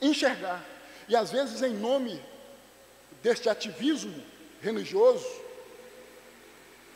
[0.00, 0.77] enxergar.
[1.08, 2.22] E às vezes, em nome
[3.22, 4.22] deste ativismo
[4.60, 5.26] religioso,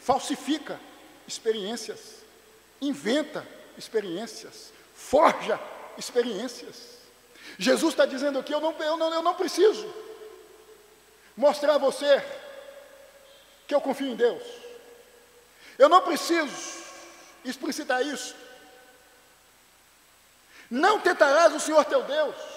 [0.00, 0.78] falsifica
[1.26, 2.16] experiências,
[2.80, 3.46] inventa
[3.78, 5.58] experiências, forja
[5.96, 6.98] experiências.
[7.58, 9.92] Jesus está dizendo aqui: eu não, eu, não, eu não preciso
[11.36, 12.22] mostrar a você
[13.66, 14.42] que eu confio em Deus.
[15.78, 16.82] Eu não preciso
[17.44, 18.34] explicitar isso.
[20.70, 22.51] Não tentarás o Senhor teu Deus.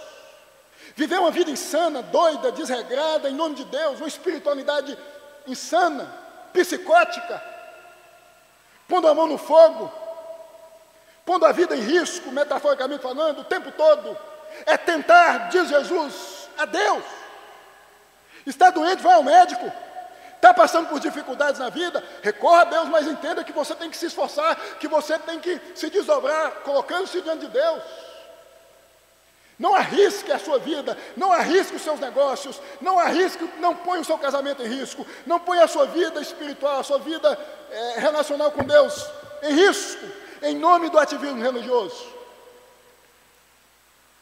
[0.96, 4.98] Viver uma vida insana, doida, desregrada, em nome de Deus, uma espiritualidade
[5.46, 6.10] insana,
[6.54, 7.44] psicótica,
[8.88, 9.92] pondo a mão no fogo,
[11.26, 14.18] pondo a vida em risco, metaforicamente falando, o tempo todo,
[14.66, 17.04] é tentar, diz Jesus, a Deus.
[18.46, 19.70] Está doente, vai ao médico.
[20.36, 23.98] Está passando por dificuldades na vida, recorra a Deus, mas entenda que você tem que
[23.98, 27.82] se esforçar, que você tem que se desdobrar, colocando-se diante de Deus.
[29.58, 34.06] Não arrisque a sua vida, não arrisque os seus negócios, não arrisque, não ponha o
[34.06, 37.40] seu casamento em risco, não ponha a sua vida espiritual, a sua vida
[37.72, 39.10] é, relacional com Deus
[39.42, 40.06] em risco,
[40.42, 42.14] em nome do ativismo religioso.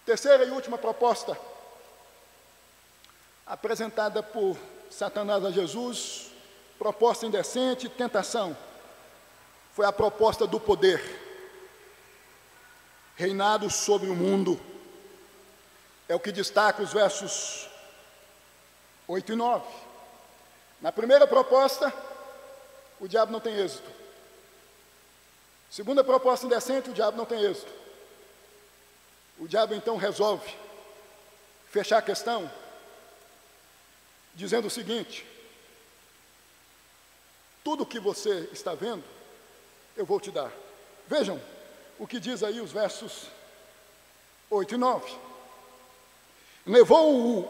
[0.06, 1.38] Terceira e última proposta,
[3.46, 4.58] apresentada por
[4.90, 6.32] Satanás a Jesus,
[6.78, 8.56] proposta indecente, tentação,
[9.74, 11.02] foi a proposta do poder,
[13.16, 14.60] reinado sobre o mundo.
[16.14, 17.68] É o que destaca os versos
[19.08, 19.66] 8 e 9.
[20.80, 21.92] Na primeira proposta,
[23.00, 23.90] o diabo não tem êxito.
[25.72, 27.74] Segunda proposta indecente, o diabo não tem êxito.
[29.40, 30.56] O diabo então resolve
[31.72, 32.48] fechar a questão
[34.36, 35.26] dizendo o seguinte:
[37.64, 39.04] tudo que você está vendo,
[39.98, 40.52] eu vou te dar.
[41.08, 41.42] Vejam
[41.98, 43.26] o que diz aí os versos
[44.52, 45.33] 8 e 9.
[46.66, 47.48] Levou-o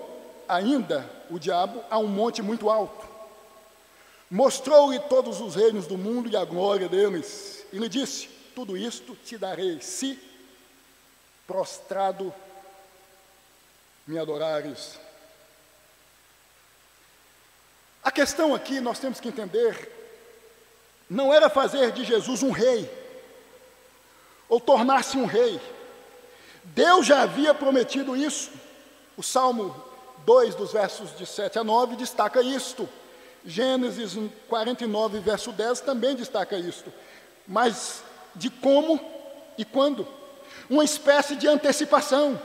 [0.48, 3.08] ainda o diabo a um monte muito alto,
[4.30, 9.16] mostrou-lhe todos os reinos do mundo e a glória deles, e lhe disse: Tudo isto
[9.24, 10.20] te darei, se
[11.46, 12.34] prostrado
[14.08, 14.98] me adorares.
[18.04, 19.92] A questão aqui nós temos que entender,
[21.10, 22.90] não era fazer de Jesus um rei,
[24.50, 25.62] ou tornar-se um rei.
[26.64, 28.63] Deus já havia prometido isso.
[29.18, 29.76] O Salmo
[30.26, 32.88] 2, dos versos de 7 a 9, destaca isto.
[33.46, 36.92] Gênesis 49, verso 10, também destaca isto.
[37.48, 38.04] Mas
[38.36, 39.00] de como
[39.58, 40.08] e quando?
[40.70, 42.40] uma espécie de antecipação.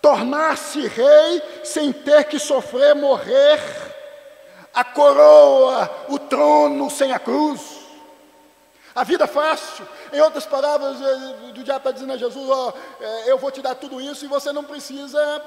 [0.00, 3.60] Tornar-se rei sem ter que sofrer morrer,
[4.72, 7.76] a coroa, o trono sem a cruz.
[8.94, 13.24] A vida fácil, em outras palavras, eh, do diabo está dizendo a Jesus: ó, eh,
[13.26, 15.42] eu vou te dar tudo isso e você não precisa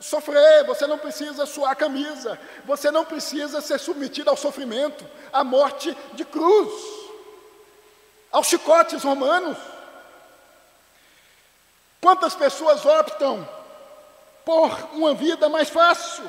[0.00, 5.44] sofrer, você não precisa suar a camisa, você não precisa ser submetido ao sofrimento, à
[5.44, 6.72] morte de cruz,
[8.32, 9.58] aos chicotes romanos.
[12.00, 13.46] Quantas pessoas optam
[14.44, 16.24] por uma vida mais fácil?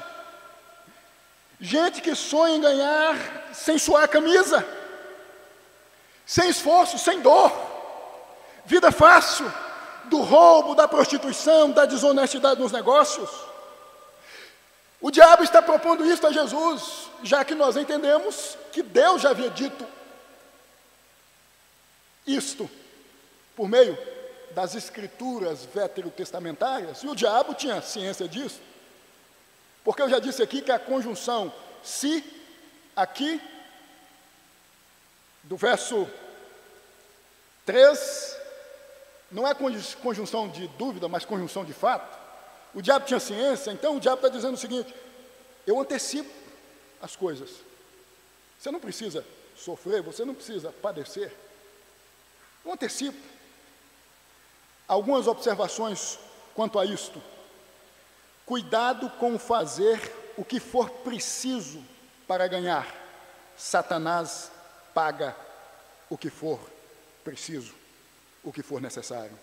[1.59, 3.15] Gente que sonha em ganhar
[3.53, 4.67] sem suar a camisa,
[6.25, 7.51] sem esforço, sem dor,
[8.65, 9.51] vida fácil,
[10.05, 13.50] do roubo, da prostituição, da desonestidade nos negócios.
[15.01, 19.49] O diabo está propondo isso a Jesus, já que nós entendemos que Deus já havia
[19.49, 19.85] dito
[22.25, 22.69] isto
[23.55, 23.97] por meio
[24.51, 28.61] das escrituras veterotestamentárias, e o diabo tinha ciência disso.
[29.83, 32.23] Porque eu já disse aqui que a conjunção se,
[32.95, 33.41] aqui,
[35.43, 36.07] do verso
[37.65, 38.37] 3,
[39.31, 39.55] não é
[40.01, 42.20] conjunção de dúvida, mas conjunção de fato.
[42.73, 44.93] O diabo tinha ciência, então o diabo está dizendo o seguinte:
[45.65, 46.31] eu antecipo
[47.01, 47.49] as coisas.
[48.59, 49.25] Você não precisa
[49.57, 51.33] sofrer, você não precisa padecer.
[52.63, 53.17] Eu antecipo.
[54.87, 56.19] Algumas observações
[56.53, 57.21] quanto a isto.
[58.45, 59.99] Cuidado com fazer
[60.37, 61.83] o que for preciso
[62.27, 62.87] para ganhar.
[63.57, 64.51] Satanás
[64.93, 65.35] paga
[66.09, 66.59] o que for
[67.23, 67.73] preciso,
[68.43, 69.37] o que for necessário.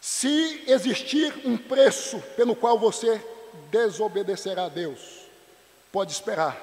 [0.00, 3.20] Se existir um preço pelo qual você
[3.70, 5.00] desobedecerá a Deus,
[5.92, 6.56] pode esperar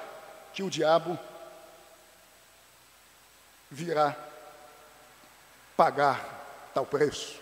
[0.54, 1.18] que o diabo
[3.70, 4.16] virá
[5.76, 7.38] pagar tal preço.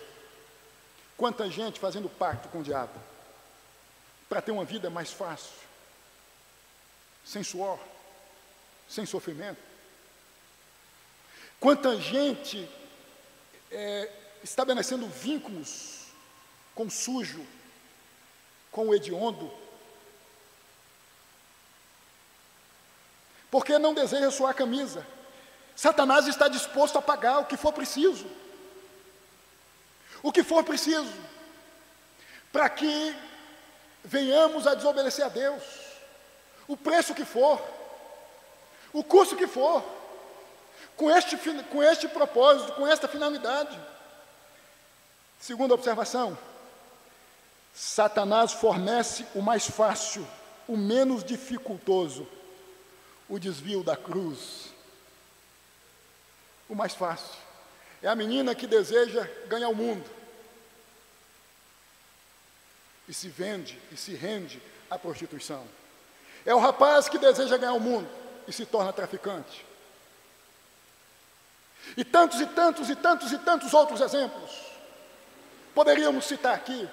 [1.17, 3.01] Quanta gente fazendo pacto com o diabo
[4.29, 5.53] para ter uma vida mais fácil,
[7.25, 7.79] sem suor,
[8.89, 9.61] sem sofrimento.
[11.61, 12.69] Quanta gente
[13.71, 14.11] é,
[14.45, 16.05] estabelecendo vínculos
[16.77, 17.45] com o sujo,
[18.71, 19.53] com o hediondo,
[23.51, 25.05] porque não deseja suar a camisa.
[25.75, 28.29] Satanás está disposto a pagar o que for preciso
[30.25, 31.13] o que for preciso,
[32.51, 33.15] para que
[34.03, 35.63] venhamos a desobedecer a Deus,
[36.67, 37.63] o preço que for,
[38.91, 39.85] o custo que for,
[40.97, 43.79] com este, com este propósito, com esta finalidade.
[45.39, 46.39] Segunda observação,
[47.75, 50.27] Satanás fornece o mais fácil,
[50.69, 52.27] o menos dificultoso,
[53.29, 54.73] o desvio da cruz.
[56.69, 57.37] O mais fácil.
[58.01, 60.09] É a menina que deseja ganhar o mundo.
[63.09, 65.67] E se vende e se rende à prostituição.
[66.47, 68.09] É o rapaz que deseja ganhar o mundo
[68.47, 69.65] e se torna traficante.
[71.97, 74.74] E tantos e tantos e tantos e tantos outros exemplos.
[75.75, 76.89] Poderíamos citar aqui.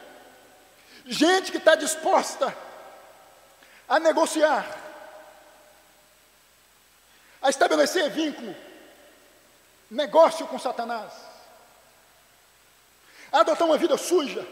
[1.06, 2.56] Gente que está disposta
[3.88, 4.66] a negociar,
[7.42, 8.56] a estabelecer vínculo
[9.90, 11.12] negócio com Satanás,
[13.32, 14.48] adotar uma vida suja,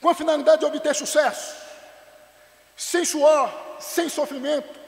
[0.00, 1.54] com a finalidade de obter sucesso,
[2.76, 4.78] sem suor, sem sofrimento,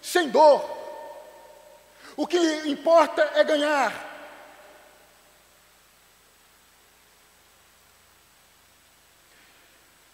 [0.00, 0.78] sem dor.
[2.16, 4.09] O que importa é ganhar.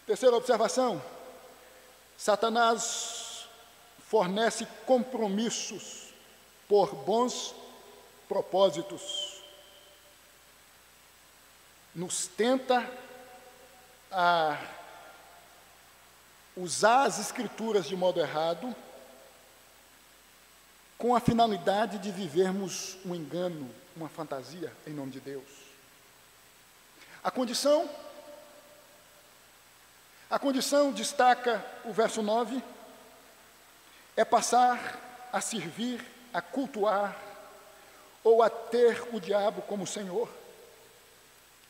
[0.07, 1.01] Terceira observação:
[2.17, 3.45] Satanás
[4.07, 6.13] fornece compromissos
[6.67, 7.53] por bons
[8.27, 9.41] propósitos.
[11.93, 12.89] Nos tenta
[14.09, 14.57] a
[16.55, 18.73] usar as escrituras de modo errado,
[20.97, 25.49] com a finalidade de vivermos um engano, uma fantasia em nome de Deus.
[27.21, 27.89] A condição,
[30.29, 32.61] a condição destaca o verso 9,
[34.15, 36.03] é passar a servir,
[36.33, 37.15] a cultuar
[38.23, 40.29] ou a ter o diabo como Senhor,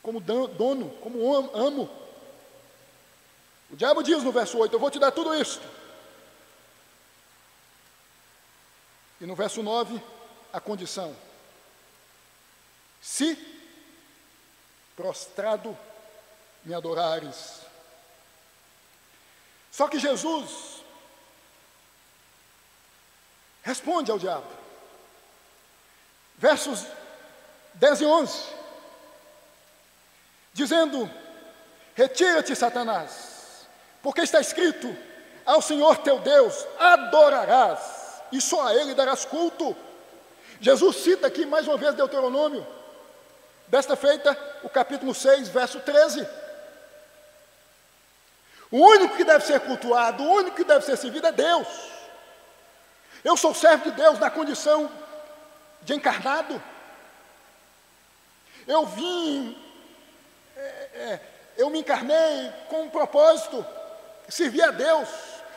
[0.02, 2.08] como dono, como amo
[3.70, 5.68] o diabo diz no verso 8: Eu vou te dar tudo isto.
[9.20, 10.02] E no verso 9,
[10.54, 11.16] a condição:
[13.02, 13.38] Se
[14.96, 15.78] prostrado
[16.64, 17.67] me adorares.
[19.78, 20.82] Só que Jesus
[23.62, 24.48] responde ao diabo.
[26.36, 26.84] Versos
[27.76, 28.44] 10 e 11,
[30.52, 31.08] dizendo:
[31.94, 33.68] Retira-te, Satanás
[34.02, 34.98] porque está escrito:
[35.46, 39.78] Ao Senhor teu Deus adorarás, e só a Ele darás culto.
[40.60, 42.66] Jesus cita aqui mais uma vez Deuteronômio,
[43.68, 46.28] desta feita, o capítulo 6, verso 13.
[48.72, 51.68] O único que deve ser cultuado, o único que deve ser servido é Deus.
[53.24, 54.92] Eu sou servo de Deus na condição
[55.82, 56.62] de encarnado.
[58.68, 59.58] Eu vim,
[60.56, 61.20] é, é,
[61.58, 63.66] eu me encarnei com um propósito
[64.28, 65.08] servir a Deus,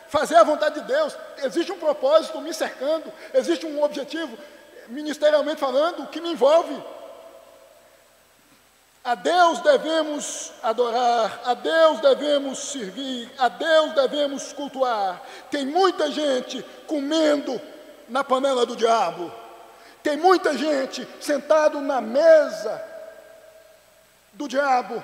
[0.07, 1.17] fazer a vontade de Deus.
[1.43, 4.37] Existe um propósito me cercando, existe um objetivo,
[4.87, 6.81] ministerialmente falando, que me envolve.
[9.03, 15.19] A Deus devemos adorar, a Deus devemos servir, a Deus devemos cultuar.
[15.49, 17.59] Tem muita gente comendo
[18.07, 19.31] na panela do diabo.
[20.03, 22.79] Tem muita gente sentado na mesa
[24.33, 25.03] do diabo.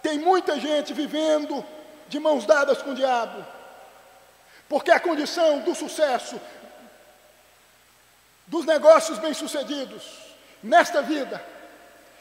[0.00, 1.64] Tem muita gente vivendo
[2.08, 3.44] de mãos dadas com o diabo.
[4.68, 6.40] Porque a condição do sucesso,
[8.46, 10.04] dos negócios bem-sucedidos
[10.62, 11.55] nesta vida,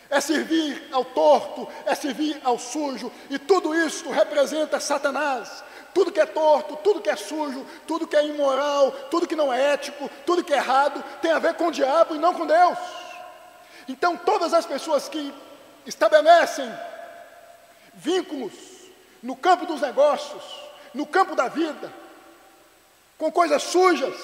[0.10, 5.64] é servir ao torto, é servir ao sujo, e tudo isso representa Satanás.
[5.93, 9.51] Tudo que é torto, tudo que é sujo, tudo que é imoral, tudo que não
[9.51, 12.45] é ético, tudo que é errado, tem a ver com o diabo e não com
[12.45, 12.78] Deus.
[13.88, 15.34] Então, todas as pessoas que
[15.86, 16.70] estabelecem
[17.93, 18.53] vínculos
[19.24, 20.43] no campo dos negócios,
[20.93, 21.91] no campo da vida,
[23.18, 24.16] com coisas sujas,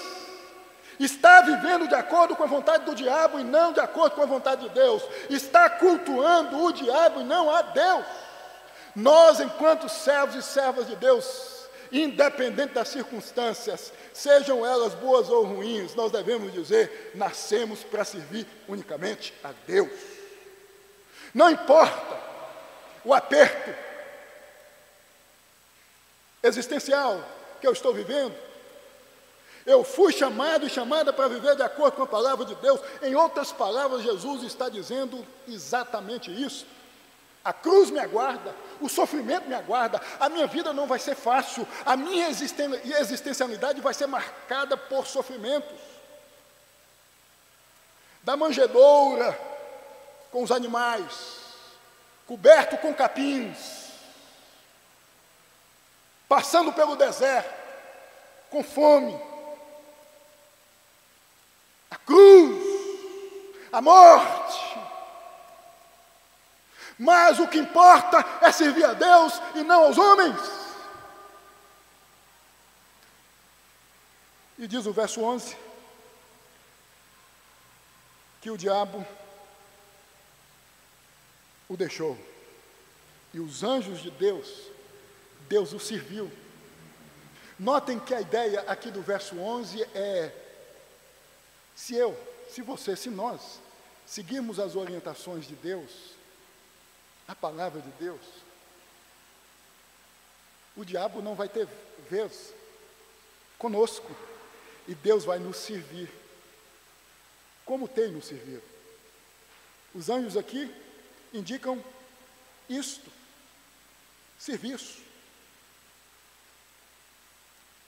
[1.04, 4.26] está vivendo de acordo com a vontade do diabo e não de acordo com a
[4.26, 8.06] vontade de Deus, está cultuando o diabo e não a Deus.
[8.96, 15.96] Nós, enquanto servos e servas de Deus, independente das circunstâncias, sejam elas boas ou ruins,
[15.96, 19.90] nós devemos dizer: nascemos para servir unicamente a Deus.
[21.34, 22.20] Não importa
[23.06, 23.74] o aperto,
[26.44, 27.24] existencial
[27.60, 28.51] que eu estou vivendo.
[29.66, 32.80] Eu fui chamado e chamada para viver de acordo com a palavra de Deus.
[33.02, 36.66] Em outras palavras, Jesus está dizendo exatamente isso.
[37.44, 41.68] A cruz me aguarda, o sofrimento me aguarda, a minha vida não vai ser fácil,
[41.84, 45.80] a minha existencialidade vai ser marcada por sofrimentos.
[48.22, 49.36] Da manjedoura
[50.32, 51.40] com os animais,
[52.28, 53.90] coberto com capins,
[56.30, 57.52] passando pelo deserto,
[58.52, 59.31] com fome.
[61.92, 62.64] A cruz,
[63.72, 64.80] a morte.
[66.98, 70.40] Mas o que importa é servir a Deus e não aos homens.
[74.58, 75.56] E diz o verso 11:
[78.42, 79.06] que o diabo
[81.70, 82.18] o deixou,
[83.34, 84.72] e os anjos de Deus
[85.52, 86.32] Deus o serviu.
[87.60, 90.32] Notem que a ideia aqui do verso 11 é:
[91.76, 92.18] se eu,
[92.50, 93.60] se você, se nós
[94.06, 95.92] seguirmos as orientações de Deus,
[97.28, 98.22] a palavra de Deus,
[100.76, 101.68] o diabo não vai ter
[102.10, 102.54] vez
[103.58, 104.16] conosco
[104.88, 106.10] e Deus vai nos servir,
[107.66, 108.64] como tem nos servido.
[109.94, 110.74] Os anjos aqui
[111.34, 111.84] indicam
[112.70, 113.12] isto.
[114.40, 115.02] serviço.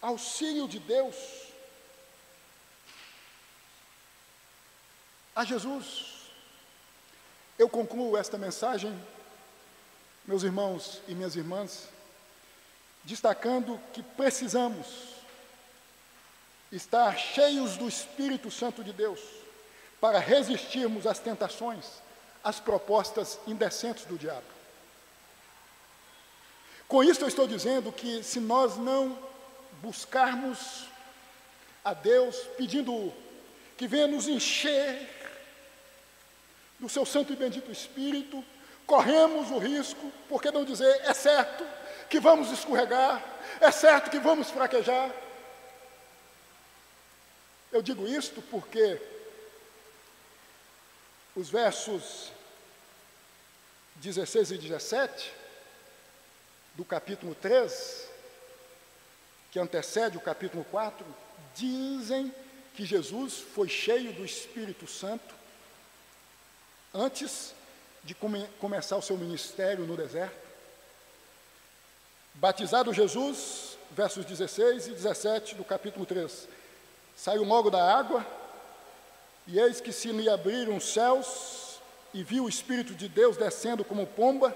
[0.02, 1.16] Auxílio de Deus
[5.36, 6.14] a Jesus.
[7.58, 8.94] Eu concluo esta mensagem,
[10.26, 11.90] meus irmãos e minhas irmãs,
[13.04, 15.14] destacando que precisamos
[16.72, 19.20] estar cheios do Espírito Santo de Deus
[20.02, 21.86] para resistirmos às tentações,
[22.44, 24.54] às propostas indecentes do diabo.
[26.88, 29.18] Com isso eu estou dizendo que se nós não
[29.82, 30.86] buscarmos
[31.84, 33.14] a Deus pedindo
[33.78, 35.23] que venha nos encher
[36.84, 38.44] do seu santo e bendito Espírito,
[38.86, 41.66] corremos o risco, por que não dizer, é certo
[42.10, 43.24] que vamos escorregar,
[43.62, 45.10] é certo que vamos fraquejar.
[47.72, 49.02] Eu digo isto porque
[51.34, 52.34] os versos
[53.96, 55.32] 16 e 17
[56.76, 58.10] do capítulo 3,
[59.54, 61.06] que antecede o capítulo 4,
[61.56, 62.36] dizem
[62.76, 65.33] que Jesus foi cheio do Espírito Santo
[66.94, 67.56] antes
[68.04, 70.44] de come começar o seu ministério no deserto.
[72.36, 76.48] Batizado Jesus, versos 16 e 17 do capítulo 3.
[77.16, 78.26] Saiu logo da água,
[79.48, 81.80] e eis que se lhe abriram os céus,
[82.14, 84.56] e viu o Espírito de Deus descendo como pomba,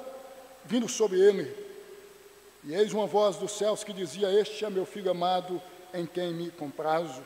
[0.65, 1.65] vindo sobre ele.
[2.63, 5.61] E eis uma voz dos céus que dizia: Este é meu filho amado,
[5.93, 7.23] em quem me comprazo.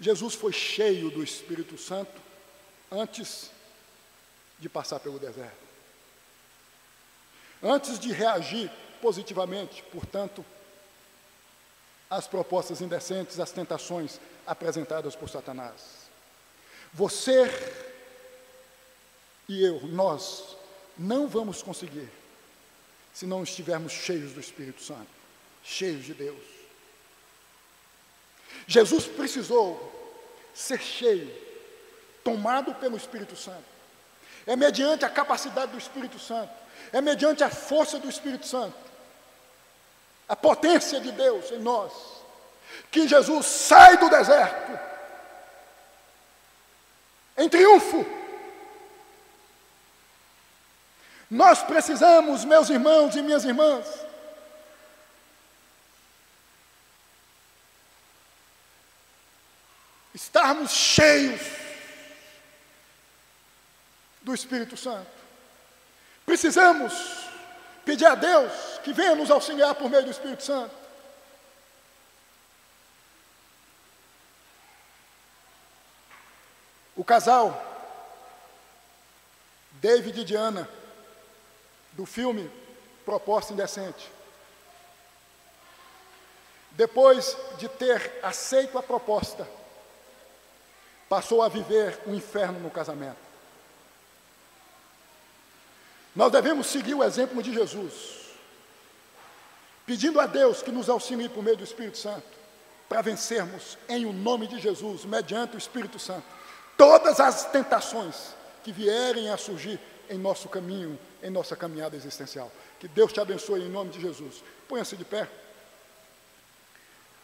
[0.00, 2.25] Jesus foi cheio do Espírito Santo
[2.90, 3.50] antes
[4.58, 5.66] de passar pelo deserto.
[7.62, 8.70] Antes de reagir
[9.00, 10.44] positivamente, portanto,
[12.08, 16.06] às propostas indecentes, às tentações apresentadas por Satanás.
[16.92, 17.50] Você
[19.48, 20.56] e eu, nós,
[20.98, 22.08] não vamos conseguir
[23.12, 25.08] se não estivermos cheios do Espírito Santo,
[25.62, 26.42] cheios de Deus.
[28.66, 29.92] Jesus precisou
[30.54, 31.32] ser cheio,
[32.26, 33.62] tomado pelo Espírito Santo.
[34.44, 36.52] É mediante a capacidade do Espírito Santo,
[36.92, 38.76] é mediante a força do Espírito Santo,
[40.28, 41.92] a potência de Deus em nós,
[42.90, 44.76] que Jesus sai do deserto.
[47.36, 48.04] Em triunfo.
[51.30, 53.86] Nós precisamos, meus irmãos e minhas irmãs,
[60.12, 61.55] estarmos cheios
[64.26, 65.06] do Espírito Santo.
[66.26, 66.92] Precisamos
[67.84, 68.52] pedir a Deus
[68.82, 70.74] que venha nos auxiliar por meio do Espírito Santo.
[76.96, 77.54] O casal,
[79.74, 80.68] David e Diana,
[81.92, 82.50] do filme
[83.04, 84.10] Proposta Indecente.
[86.72, 89.46] Depois de ter aceito a proposta,
[91.08, 93.25] passou a viver um inferno no casamento.
[96.16, 98.30] Nós devemos seguir o exemplo de Jesus,
[99.84, 102.26] pedindo a Deus que nos auxilie por meio do Espírito Santo,
[102.88, 106.24] para vencermos em o nome de Jesus, mediante o Espírito Santo,
[106.74, 112.50] todas as tentações que vierem a surgir em nosso caminho, em nossa caminhada existencial.
[112.80, 114.42] Que Deus te abençoe em nome de Jesus.
[114.66, 115.28] Ponha-se de pé.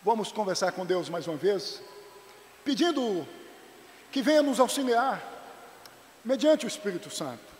[0.02, 1.80] Vamos conversar com Deus mais uma vez,
[2.62, 3.26] pedindo
[4.10, 5.22] que venha nos auxiliar,
[6.24, 7.51] mediante o Espírito Santo,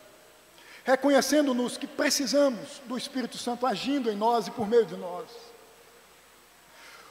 [0.85, 5.29] reconhecendo-nos que precisamos do Espírito Santo agindo em nós e por meio de nós.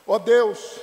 [0.05, 0.79] Ó oh Deus,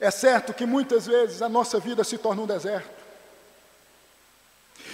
[0.00, 3.04] é certo que muitas vezes a nossa vida se torna um deserto.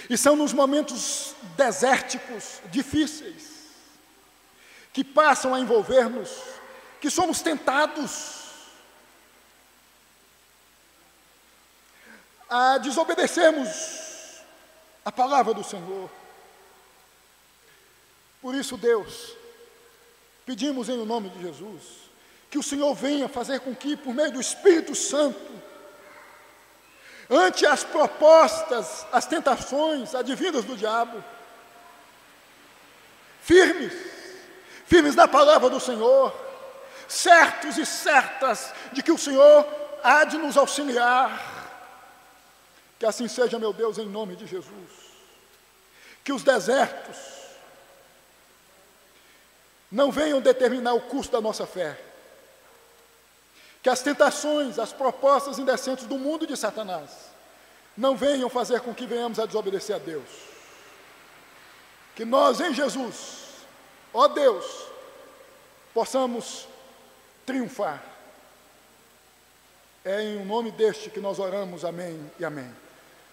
[0.09, 3.49] E são nos momentos desérticos, difíceis,
[4.91, 6.29] que passam a envolver-nos,
[6.99, 8.41] que somos tentados
[12.49, 14.00] a desobedecermos
[15.03, 16.09] a palavra do Senhor.
[18.41, 19.35] Por isso, Deus,
[20.45, 21.83] pedimos em nome de Jesus,
[22.49, 25.51] que o Senhor venha fazer com que, por meio do Espírito Santo,
[27.29, 31.23] ante as propostas, as tentações advindas do diabo,
[33.41, 33.93] firmes,
[34.85, 36.35] firmes na palavra do Senhor,
[37.07, 39.65] certos e certas de que o Senhor
[40.03, 41.50] há de nos auxiliar.
[43.01, 44.91] Que assim seja, meu Deus, em nome de Jesus.
[46.23, 47.17] Que os desertos
[49.91, 51.97] não venham determinar o custo da nossa fé
[53.81, 57.09] que as tentações, as propostas indecentes do mundo de Satanás
[57.97, 60.29] não venham fazer com que venhamos a desobedecer a Deus.
[62.15, 63.41] Que nós, em Jesus,
[64.13, 64.65] Ó Deus,
[65.95, 66.67] possamos
[67.43, 68.03] triunfar.
[70.03, 72.71] É em nome deste que nós oramos, amém e amém.